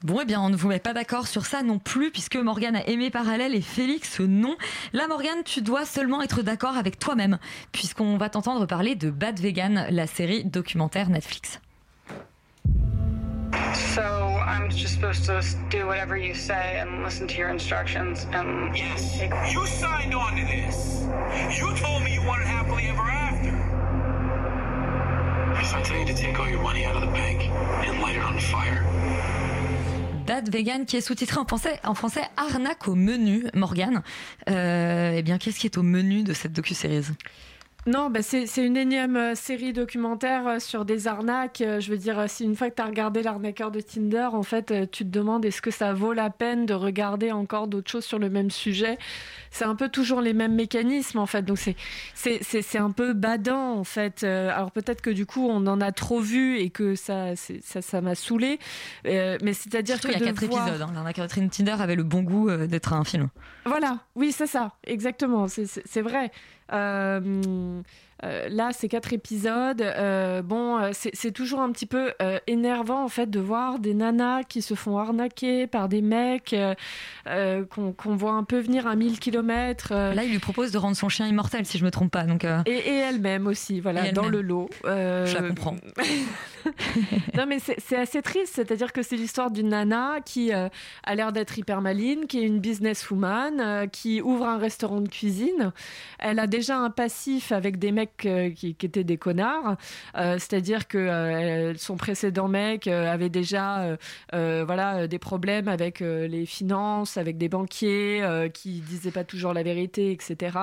[0.04, 2.76] Bon, eh bien, on ne vous met pas d'accord sur ça non plus, puisque Morgane
[2.76, 4.56] a aimé Parallèle et Félix non.
[4.94, 7.40] Là, Morgane, tu dois seulement être d'accord avec toi-même,
[7.72, 11.60] puisqu'on va t'entendre parler de Bad Vegan, la série documentaire Netflix.
[13.74, 18.76] So I'm just supposed to do whatever you say and listen to your instructions and
[18.76, 19.20] Yes,
[19.52, 21.08] you signed on to this.
[30.38, 34.04] Bad Vegan, qui est sous-titré en français, en français Arnaque au menu, Morgane.
[34.52, 37.02] Euh, eh bien, qu'est-ce qui est au menu de cette docu-série?
[37.88, 41.64] Non, bah c'est une énième euh, série documentaire euh, sur des arnaques.
[41.64, 44.92] Je veux dire, si une fois que tu as regardé l'arnaqueur de Tinder, en fait,
[44.92, 48.20] tu te demandes est-ce que ça vaut la peine de regarder encore d'autres choses sur
[48.20, 49.00] le même sujet?
[49.52, 51.44] C'est un peu toujours les mêmes mécanismes, en fait.
[51.44, 51.58] Donc
[52.14, 54.24] c'est un peu badant, en fait.
[54.24, 57.82] Euh, Alors peut-être que du coup, on en a trop vu et que ça ça
[57.82, 58.60] ça m'a saoulé.
[59.06, 60.82] Euh, mais c'est-à-dire que il y a quatre voir- épisodes.
[60.82, 61.48] Hein.
[61.48, 63.30] De Tinder avait le bon goût euh, d'être un film.
[63.66, 66.32] Voilà, oui, c'est ça, exactement, c'est vrai.
[66.74, 67.82] Euh,
[68.24, 69.82] euh, là, c'est quatre épisodes.
[69.82, 73.94] Euh, bon, euh, c'est toujours un petit peu euh, énervant en fait de voir des
[73.94, 76.56] nanas qui se font arnaquer par des mecs
[77.26, 79.94] qu'on voit un peu venir à 1000 km.
[79.94, 82.24] Là, il lui propose de rendre son chien immortel, si je me trompe pas.
[82.24, 84.70] Donc, Et, et elle-même aussi, voilà, dans le lot.
[84.84, 85.76] Je la comprends.
[87.36, 90.70] non, mais c'est assez triste, c'est-à-dire que c'est l'histoire d'une nana qui a
[91.16, 95.72] l'air d'être hyper maline, qui est une businesswoman, qui ouvre un restaurant de cuisine.
[96.20, 99.78] Elle a déjà un passif avec des mecs euh, qui, qui étaient des connards,
[100.18, 103.98] euh, c'est-à-dire que euh, son précédent mec avait déjà
[104.32, 110.12] voilà, des problèmes avec les finances, avec des banquiers qui disaient pas toujours la vérité,
[110.12, 110.58] etc.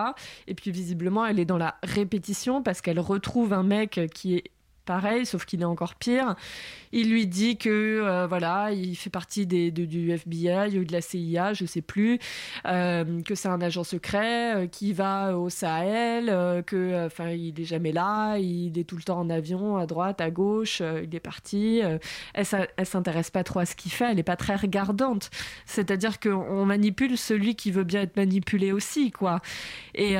[0.47, 4.45] Et puis visiblement, elle est dans la répétition parce qu'elle retrouve un mec qui est
[4.85, 6.35] pareil, sauf qu'il est encore pire.
[6.93, 10.93] Il lui dit que euh, voilà, il fait partie des, de- du FBI ou de
[10.93, 12.19] la CIA, je sais plus,
[12.67, 17.61] euh, que c'est un agent secret, euh, qui va au Sahel, euh, que enfin il
[17.61, 21.15] est jamais là, il est tout le temps en avion, à droite, à gauche, il
[21.15, 21.81] est parti.
[22.35, 25.31] elle, elle s'intéresse pas trop à ce qu'il fait, elle est pas très regardante.
[25.67, 29.41] C'est-à-dire qu'on manipule celui qui veut bien être manipulé aussi, quoi.
[29.95, 30.17] Et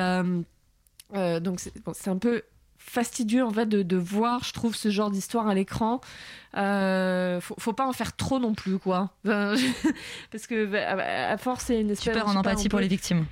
[1.41, 1.59] donc
[1.93, 2.41] c'est un peu
[2.87, 5.99] fastidieux en fait de, de voir, je trouve, ce genre d'histoire à l'écran.
[6.55, 9.09] Euh, faut, faut pas en faire trop non plus, quoi.
[9.23, 12.13] Parce que à, à force, c'est une espèce.
[12.13, 13.25] tu perds en empathie pour les victimes.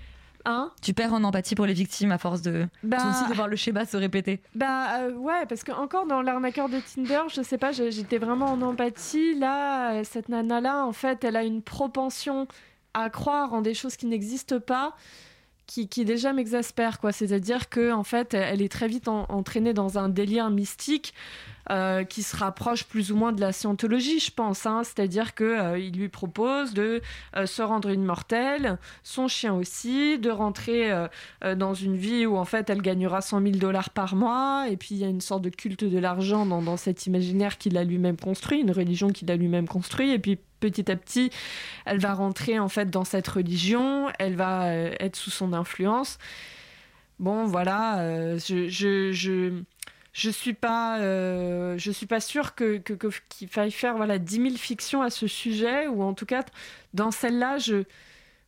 [0.45, 0.71] Hein?
[0.81, 3.55] Tu perds en empathie pour les victimes à force de, Bah- aussi de voir le
[3.55, 4.41] schéma se répéter.
[4.55, 8.47] Bah euh, ouais, parce que encore dans l'arnaqueur de Tinder, je sais pas, j'étais vraiment
[8.47, 9.39] en empathie.
[9.39, 12.47] Là, euh, cette nana-là, en fait, elle a une propension
[12.93, 14.95] à croire en des choses qui n'existent pas.
[15.65, 17.11] Qui, qui déjà m'exaspère quoi.
[17.13, 21.13] C'est-à-dire que en fait elle est très vite en- entraînée dans un délire mystique
[21.71, 24.65] euh, qui se rapproche plus ou moins de la scientologie, je pense.
[24.65, 24.81] hein.
[24.83, 27.01] C'est-à-dire que euh, lui propose de
[27.37, 30.91] euh, se rendre immortelle, son chien aussi, de rentrer
[31.55, 34.89] dans une vie où en fait elle gagnera 100 000 dollars par mois, et puis
[34.91, 38.17] il y a une sorte de culte de l'argent dans, cet imaginaire qu'il a lui-même
[38.17, 41.29] construit, une religion qu'il a lui-même construit, et puis petit à petit,
[41.85, 46.17] elle va rentrer en fait dans cette religion, elle va être sous son influence.
[47.19, 49.61] Bon, voilà, je, je,
[50.13, 52.77] je suis pas, euh, je suis pas sûre que,
[53.29, 56.45] qu'il faille faire voilà 10 000 fictions à ce sujet, ou en tout cas
[56.93, 57.83] dans celle-là, je,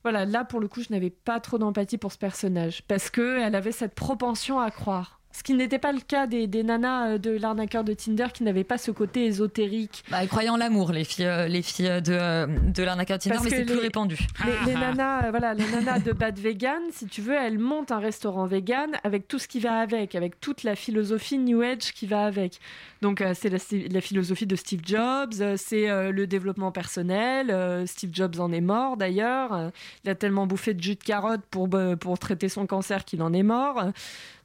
[0.03, 3.39] voilà, là pour le coup, je n'avais pas trop d'empathie pour ce personnage parce que
[3.41, 5.19] elle avait cette propension à croire.
[5.37, 8.43] Ce qui n'était pas le cas des, des nanas euh, de l'arnaqueur de Tinder qui
[8.43, 10.05] n'avaient pas ce côté ésotérique.
[10.09, 13.23] Bah, elles croyaient en l'amour, les filles, euh, les filles de, euh, de l'arnaqueur de
[13.23, 14.17] Tinder, Parce mais c'est plus répandu.
[14.45, 17.91] Les, les nanas, euh, voilà, les nanas de Bad Vegan, si tu veux, elles montent
[17.91, 21.91] un restaurant vegan avec tout ce qui va avec, avec toute la philosophie New Age
[21.93, 22.59] qui va avec.
[23.05, 23.59] Donc euh, c'est la,
[23.91, 27.51] la philosophie de Steve Jobs, euh, c'est euh, le développement personnel.
[27.51, 29.53] euh, Steve Jobs en est mort d'ailleurs.
[29.53, 29.69] Euh,
[30.03, 33.21] il a tellement bouffé de jus de carotte pour euh, pour traiter son cancer qu'il
[33.21, 33.91] en est mort.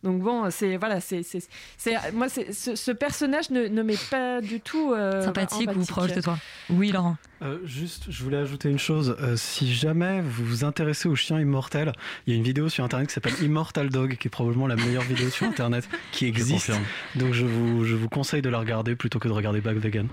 [0.03, 1.43] Donc bon, c'est voilà, c'est c'est
[1.79, 5.85] c'est- moi c'est ce, ce personnage ne, ne m'est pas du tout euh, Sympathique ou
[5.87, 6.39] proche de toi?
[6.69, 7.17] Oui, Laurent.
[7.43, 9.17] Euh, juste, je voulais ajouter une chose.
[9.19, 11.93] Euh, si jamais vous vous intéressez aux chiens immortels,
[12.27, 14.77] il y a une vidéo sur internet qui s'appelle Immortal Dog, qui est probablement la
[14.77, 16.71] meilleure vidéo sur internet qui existe.
[17.15, 20.09] Donc je vous, je vous conseille de la regarder plutôt que de regarder Back Vegan.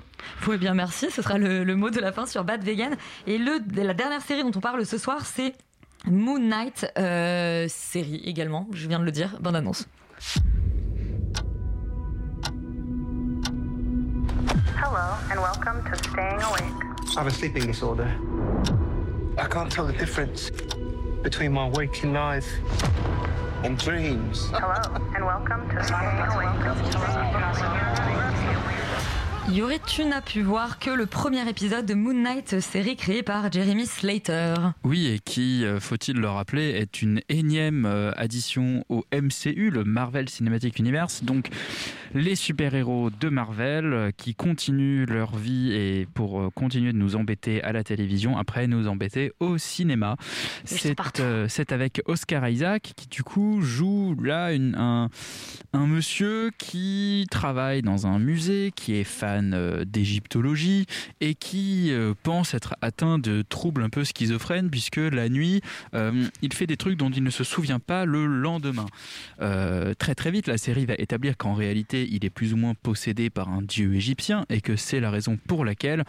[0.48, 1.10] Oui, bien merci.
[1.12, 2.96] Ce sera le, le mot de la fin sur Bad Vegan.
[3.26, 5.54] Et le, la dernière série dont on parle ce soir, c'est
[6.06, 8.68] Moon Knight, euh, série également.
[8.72, 9.38] Je viens de le dire.
[9.40, 9.88] Bonne annonce.
[14.80, 16.64] Hello, and welcome to Staying Awake.
[17.16, 18.08] I have a sleeping disorder.
[19.38, 20.52] I can't tell the difference
[21.24, 22.48] between my waking life
[23.64, 24.50] and dreams.
[24.52, 24.82] Hello,
[25.16, 25.84] and welcome to
[26.36, 28.47] Awake.
[29.54, 33.50] Yuri, tu n'as pu voir que le premier épisode de Moon Knight, série créée par
[33.50, 34.54] Jeremy Slater.
[34.84, 39.86] Oui, et qui, euh, faut-il le rappeler, est une énième euh, addition au MCU, le
[39.86, 41.24] Marvel Cinematic Universe.
[41.24, 41.48] Donc,
[42.14, 47.64] les super-héros de Marvel euh, qui continuent leur vie et pour continuer de nous embêter
[47.64, 50.18] à la télévision, après nous embêter au cinéma.
[50.66, 55.10] C'est euh, avec Oscar Isaac qui, du coup, joue là une- un,
[55.72, 60.86] un monsieur qui travaille dans un musée, qui est fan euh, d'égyptologie
[61.22, 65.62] et qui euh, pense être atteint de troubles un peu schizophrènes puisque la nuit,
[65.94, 68.86] euh, il fait des trucs dont il ne se souvient pas le lendemain.
[69.42, 72.74] Euh, très très vite, la série va établir qu'en réalité, il est plus ou moins
[72.74, 76.04] possédé par un dieu égyptien et que c'est la raison pour laquelle,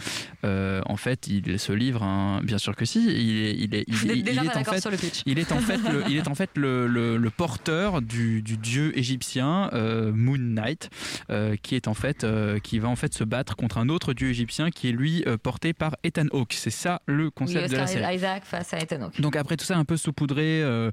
[0.45, 2.41] euh, en fait, il se livre un...
[2.43, 5.23] Bien sûr que si, il est, il il, il- en fait, le pitch.
[5.27, 8.57] il est en fait le, il est en fait le, le- le porteur du, du
[8.57, 9.71] dieu égyptien
[10.15, 10.91] Moon Knight,
[11.63, 12.27] qui est en fait,
[12.63, 15.37] qui va en fait se battre contre un autre dieu égyptien qui est lui euh,
[15.37, 16.53] porté par Ethan Hawke.
[16.55, 18.15] C'est ça le Oui, concept de la série.
[18.17, 19.21] Isaac face à Ethan Hawke.
[19.21, 20.91] Donc après tout ça un peu saupoudré, euh,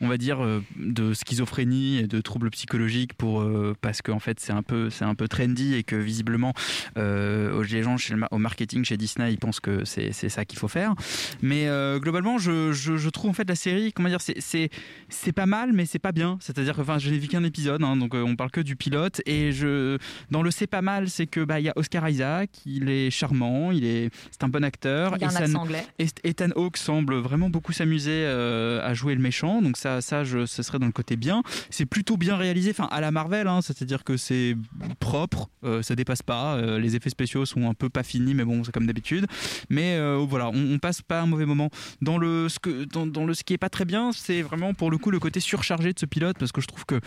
[0.00, 4.40] on va dire euh, de schizophrénie et de troubles psychologiques pour euh, parce qu'en fait
[4.40, 6.52] c'est un peu c'est un peu trendy et que visiblement
[6.96, 10.44] euh, les gens chez le ma- au marketing chez Disney ils pensent que c'est ça
[10.44, 10.94] qu'il faut faire.
[11.42, 11.66] Mais
[11.98, 15.86] globalement je, je, je trouve en fait la série comment dire c'est pas mal mais
[15.86, 16.36] c'est pas bien.
[16.40, 19.20] C'est-à-dire que enfin je n'ai vu qu'un épisode hein, donc on parle que du pilote
[19.26, 19.98] et je
[20.30, 23.10] dans le c'est pas mal c'est que bah il y a Oscar Isaac il est
[23.10, 25.86] charmant il est c'est un bon acteur Il a et un anglais.
[25.98, 30.24] et Ethan Hawke semble vraiment beaucoup s'amuser euh, à jouer le méchant, donc ça, ça,
[30.24, 31.42] je, ce serait dans le côté bien.
[31.70, 34.56] C'est plutôt bien réalisé, enfin à la Marvel, hein, c'est-à-dire que c'est
[34.98, 36.54] propre, euh, ça dépasse pas.
[36.56, 39.26] euh, les effets spéciaux sont un peu pas finis, mais bon, c'est comme d'habitude.
[39.68, 41.70] Mais euh, voilà, on, on passe pas un mauvais moment.
[42.02, 44.74] Dans le ce que, dans, dans le ce qui est pas très bien, c'est vraiment
[44.74, 47.00] pour le coup le côté surchargé de ce pilote, parce que je trouve que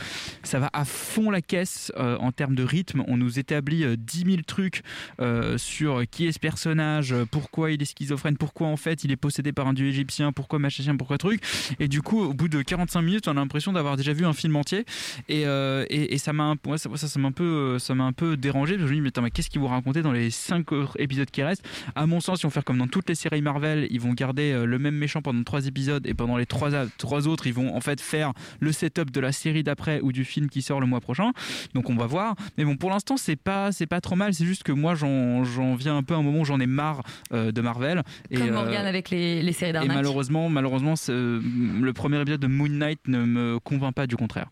[0.44, 3.04] ça va à fond la caisse en termes de rythme.
[3.08, 4.82] On nous établit euh, 10 000 trucs
[5.20, 9.12] euh, sur qui est ce personnage, euh, pourquoi il est schizophrène, pourquoi en fait il
[9.12, 11.42] est possédé par un dieu égyptien, pourquoi machin, pourquoi truc.
[11.80, 14.34] Et du coup, au bout de 45 minutes, on a l'impression d'avoir déjà vu un
[14.34, 14.86] film entier.
[15.30, 18.76] Et, euh, et, ça m'a ça, ça, un peu, un peu dérangé.
[18.76, 20.66] Parce que je me dis, mais, mais qu'est-ce qu'ils vont raconter dans les 5
[20.98, 21.66] épisodes qui restent?
[21.96, 24.66] À mon sens, ils vont faire comme dans toutes les séries Marvel, ils vont garder
[24.66, 27.82] le même méchant pendant 3 épisodes et pendant les 3, trois autres, ils vont en
[27.82, 31.02] fait faire le setup de la série d'après ou du film qui sort le mois
[31.02, 31.32] prochain.
[31.74, 32.36] Donc on va voir.
[32.58, 34.23] Mais bon, pour l'instant, c'est pas, c'est pas trop mal.
[34.32, 35.44] C'est juste que moi, j'en,
[35.76, 37.02] viens un peu à un moment où j'en ai marre
[37.34, 38.04] euh, de Marvel.
[38.32, 39.96] Et, Comme euh, Morgan avec les, les séries et d'arnaque.
[39.98, 41.42] malheureusement, malheureusement, ce-
[41.82, 44.50] le premier épisode de Moon Knight ne me convainc pas du contraire.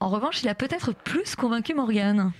[0.00, 2.32] En revanche, il a peut-être plus convaincu Morgan.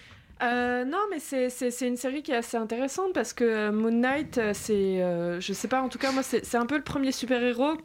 [0.42, 1.48] Euh, non, mais c'est-
[1.86, 5.00] une série qui est assez intéressante parce que euh, Moon Knight, euh, c'est.
[5.02, 7.78] euh, je sais pas, en tout cas, moi, c'est c'est un peu le premier super-héros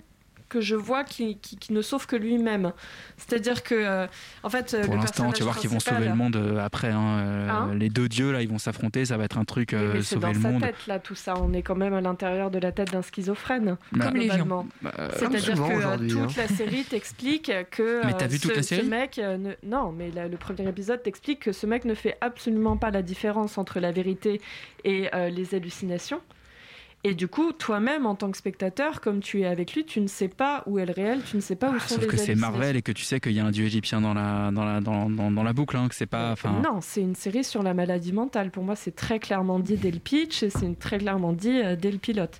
[0.49, 2.73] que je vois qui, qui- qui ne sauve que lui-même.
[3.17, 4.07] C'est-à-dire que, euh,
[4.43, 6.89] en fait, euh, Pour l'instant, tu vas voir qu'ils vont sauver le monde euh, après.
[6.91, 9.05] hein, euh, Hein les deux dieux, là, ils vont s'affronter.
[9.05, 10.61] Ça va être un truc euh, mais c'est sauver dans le sa monde.
[10.61, 11.35] tête, là, tout ça.
[11.39, 13.77] On est quand même à l'intérieur de la tête d'un schizophrène.
[13.91, 14.67] Bah, Comme.
[14.81, 16.27] Bah, C'est-à-dire souvent que toute hein.
[16.37, 18.01] la série t'explique que.
[18.05, 20.67] Mais t'as vu toute ce- la série mec, euh, ne- Non, mais la- le premier
[20.67, 24.41] épisode t'explique que ce mec ne fait absolument pas la différence entre la vérité
[24.83, 26.21] et euh, les hallucinations.
[27.05, 30.07] Et du coup, toi-même, en tant que spectateur, comme tu es avec lui, tu ne
[30.07, 32.17] sais pas où est le réel, tu ne sais pas où sont Sauf les que
[32.17, 32.35] c'est.
[32.35, 34.81] Marvel et que tu sais qu'il y a un dieu égyptien dans la, dans la,
[34.81, 36.35] dans, dans, dans la boucle, hein, que c'est pas.
[36.61, 38.51] Non, c'est une série sur la maladie mentale.
[38.51, 41.77] Pour moi, c'est très clairement dit dès le pitch et c'est très clairement dit euh,
[41.77, 42.39] dès le pilote.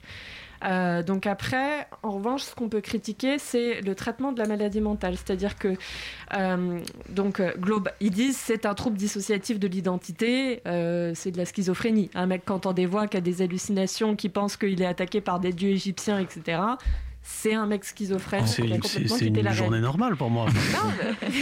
[0.64, 4.82] Euh, donc après, en revanche, ce qu'on peut critiquer, c'est le traitement de la maladie
[4.82, 5.16] mentale.
[5.16, 5.74] C'est-à-dire que,
[6.36, 6.80] euh,
[7.10, 11.46] donc, euh, globe, ils disent c'est un trouble dissociatif de l'identité, euh, c'est de la
[11.46, 12.10] schizophrénie.
[12.14, 15.22] Un mec qui entend des voix, qui a des hallucinations, qui pense qu'il est attaqué
[15.22, 16.60] par des dieux égyptiens, etc.
[17.22, 18.48] C'est un mec schizophrène.
[18.48, 18.80] C'est une,
[19.36, 20.48] une la journée normale pour moi.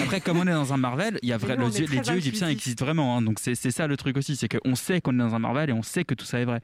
[0.03, 1.76] Après, comme on est dans un Marvel, il y a vrai, nous, le on est
[1.76, 3.15] dieu- les dieux égyptiens existent vraiment.
[3.18, 5.39] hein, donc c'est c'est ça le truc aussi, c'est qu'on sait qu'on est dans un
[5.39, 6.61] Marvel et on sait que tout ça est vrai.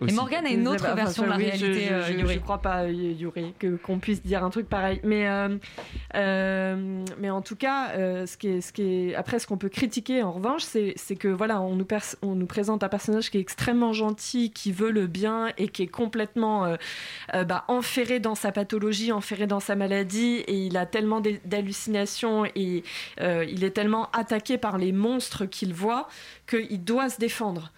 [0.00, 0.14] Et Aussi.
[0.14, 2.34] Morgan a une autre Enfin, version de la oui, réalité, Je, euh, je, Yuri.
[2.34, 5.00] je crois pas, euh, Yuri, que qu'on puisse dire un truc pareil.
[5.02, 5.56] Mais euh,
[6.14, 9.56] euh, mais en tout cas, euh, ce qui est, ce qui est, après, ce qu'on
[9.58, 12.88] peut critiquer en revanche, c'est c'est que voilà, on nous pers- on nous présente un
[12.88, 16.76] personnage qui est extrêmement gentil, qui veut le bien et qui est complètement euh,
[17.34, 22.44] euh, bah, enferré dans sa pathologie, enferré dans sa maladie, et il a tellement d'hallucinations
[22.54, 22.82] et
[23.20, 26.08] euh, il est tellement attaqué par les monstres qu'il voit
[26.48, 27.72] qu'il doit se défendre.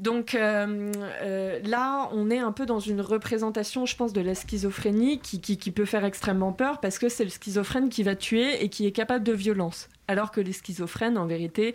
[0.00, 0.90] Donc euh,
[1.22, 5.40] euh, là, on est un peu dans une représentation, je pense, de la schizophrénie qui,
[5.40, 8.68] qui- qui peut faire extrêmement peur parce que c'est le schizophrène qui va tuer et
[8.68, 9.88] qui est capable de violence.
[10.08, 11.74] Alors que les schizophrènes, en vérité,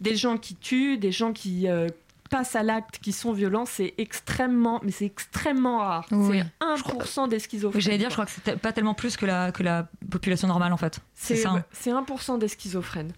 [0.00, 1.86] des gens qui tuent, des gens qui euh,
[2.30, 6.06] passent à l'acte, qui sont violents, c'est extrêmement, mais c'est extrêmement rare.
[6.10, 6.40] Oui.
[6.60, 7.80] C'est 1% des schizophrènes.
[7.80, 10.72] J'allais dire, je crois que c'est pas tellement plus que la, que la population normale
[10.72, 10.98] en fait.
[11.14, 11.50] C'est C'est ça.
[11.50, 11.64] hein.
[11.72, 13.12] c'est 1% des schizophrènes.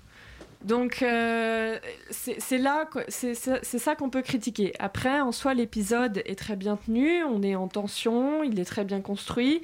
[0.64, 1.78] Donc euh,
[2.10, 4.72] c'est là, c'est ça qu'on peut critiquer.
[4.78, 8.84] Après, en soi, l'épisode est très bien tenu, on est en tension, il est très
[8.84, 9.60] bien construit.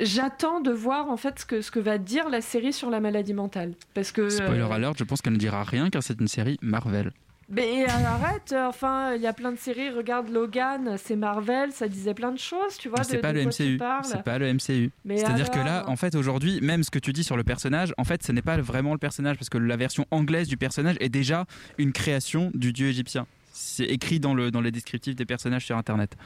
[0.00, 3.00] J'attends de voir en fait ce que, ce que va dire la série sur la
[3.00, 3.74] maladie mentale.
[3.92, 6.58] Parce que, Spoiler euh, alert, je pense qu'elle ne dira rien car c'est une série
[6.62, 7.12] Marvel.
[7.50, 9.90] Mais euh, arrête, euh, enfin, il y a plein de séries.
[9.90, 13.02] Regarde Logan, c'est Marvel, ça disait plein de choses, tu vois.
[13.02, 13.78] C'est pas le MCU.
[14.04, 14.92] C'est pas le MCU.
[15.08, 18.04] C'est-à-dire que là, en fait, aujourd'hui, même ce que tu dis sur le personnage, en
[18.04, 21.08] fait, ce n'est pas vraiment le personnage parce que la version anglaise du personnage est
[21.08, 21.44] déjà
[21.76, 23.26] une création du dieu égyptien.
[23.52, 26.16] C'est écrit dans, le, dans les descriptifs des personnages sur Internet.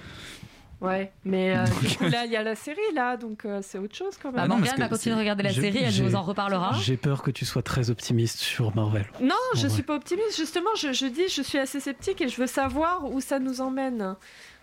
[0.84, 3.78] Ouais, mais euh, du coup, là, il y a la série, là, donc euh, c'est
[3.78, 4.40] autre chose quand même.
[4.42, 6.72] Bah, Morgane va continuer de regarder la série, elle nous en reparlera.
[6.82, 9.06] J'ai peur que tu sois très optimiste sur Marvel.
[9.20, 9.82] Non, je En suis vrai.
[9.82, 10.36] pas optimiste.
[10.36, 13.60] Justement, je, je dis, je suis assez sceptique et je veux savoir où ça nous
[13.60, 14.14] emmène.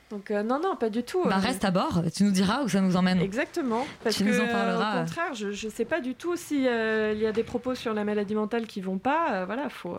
[0.09, 1.23] Donc euh, non, non, pas du tout.
[1.23, 3.21] Bah, Euh, reste à bord, tu nous diras où ça nous emmène.
[3.21, 3.87] Exactement.
[4.03, 4.95] Parce Tu que, nous en euh, parleras.
[4.97, 7.75] au contraire, je, je sais pas du tout si euh, il y a des propos
[7.75, 9.27] sur la maladie mentale qui vont pas.
[9.31, 9.97] euh, voilà, faut.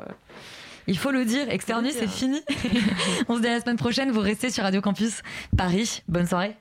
[0.86, 2.40] Il faut le dire, Externus, Faut c'est fini.
[3.28, 5.22] On se dit à la semaine prochaine, vous restez sur Radio Campus
[5.56, 6.02] Paris.
[6.08, 6.56] Bonne soirée.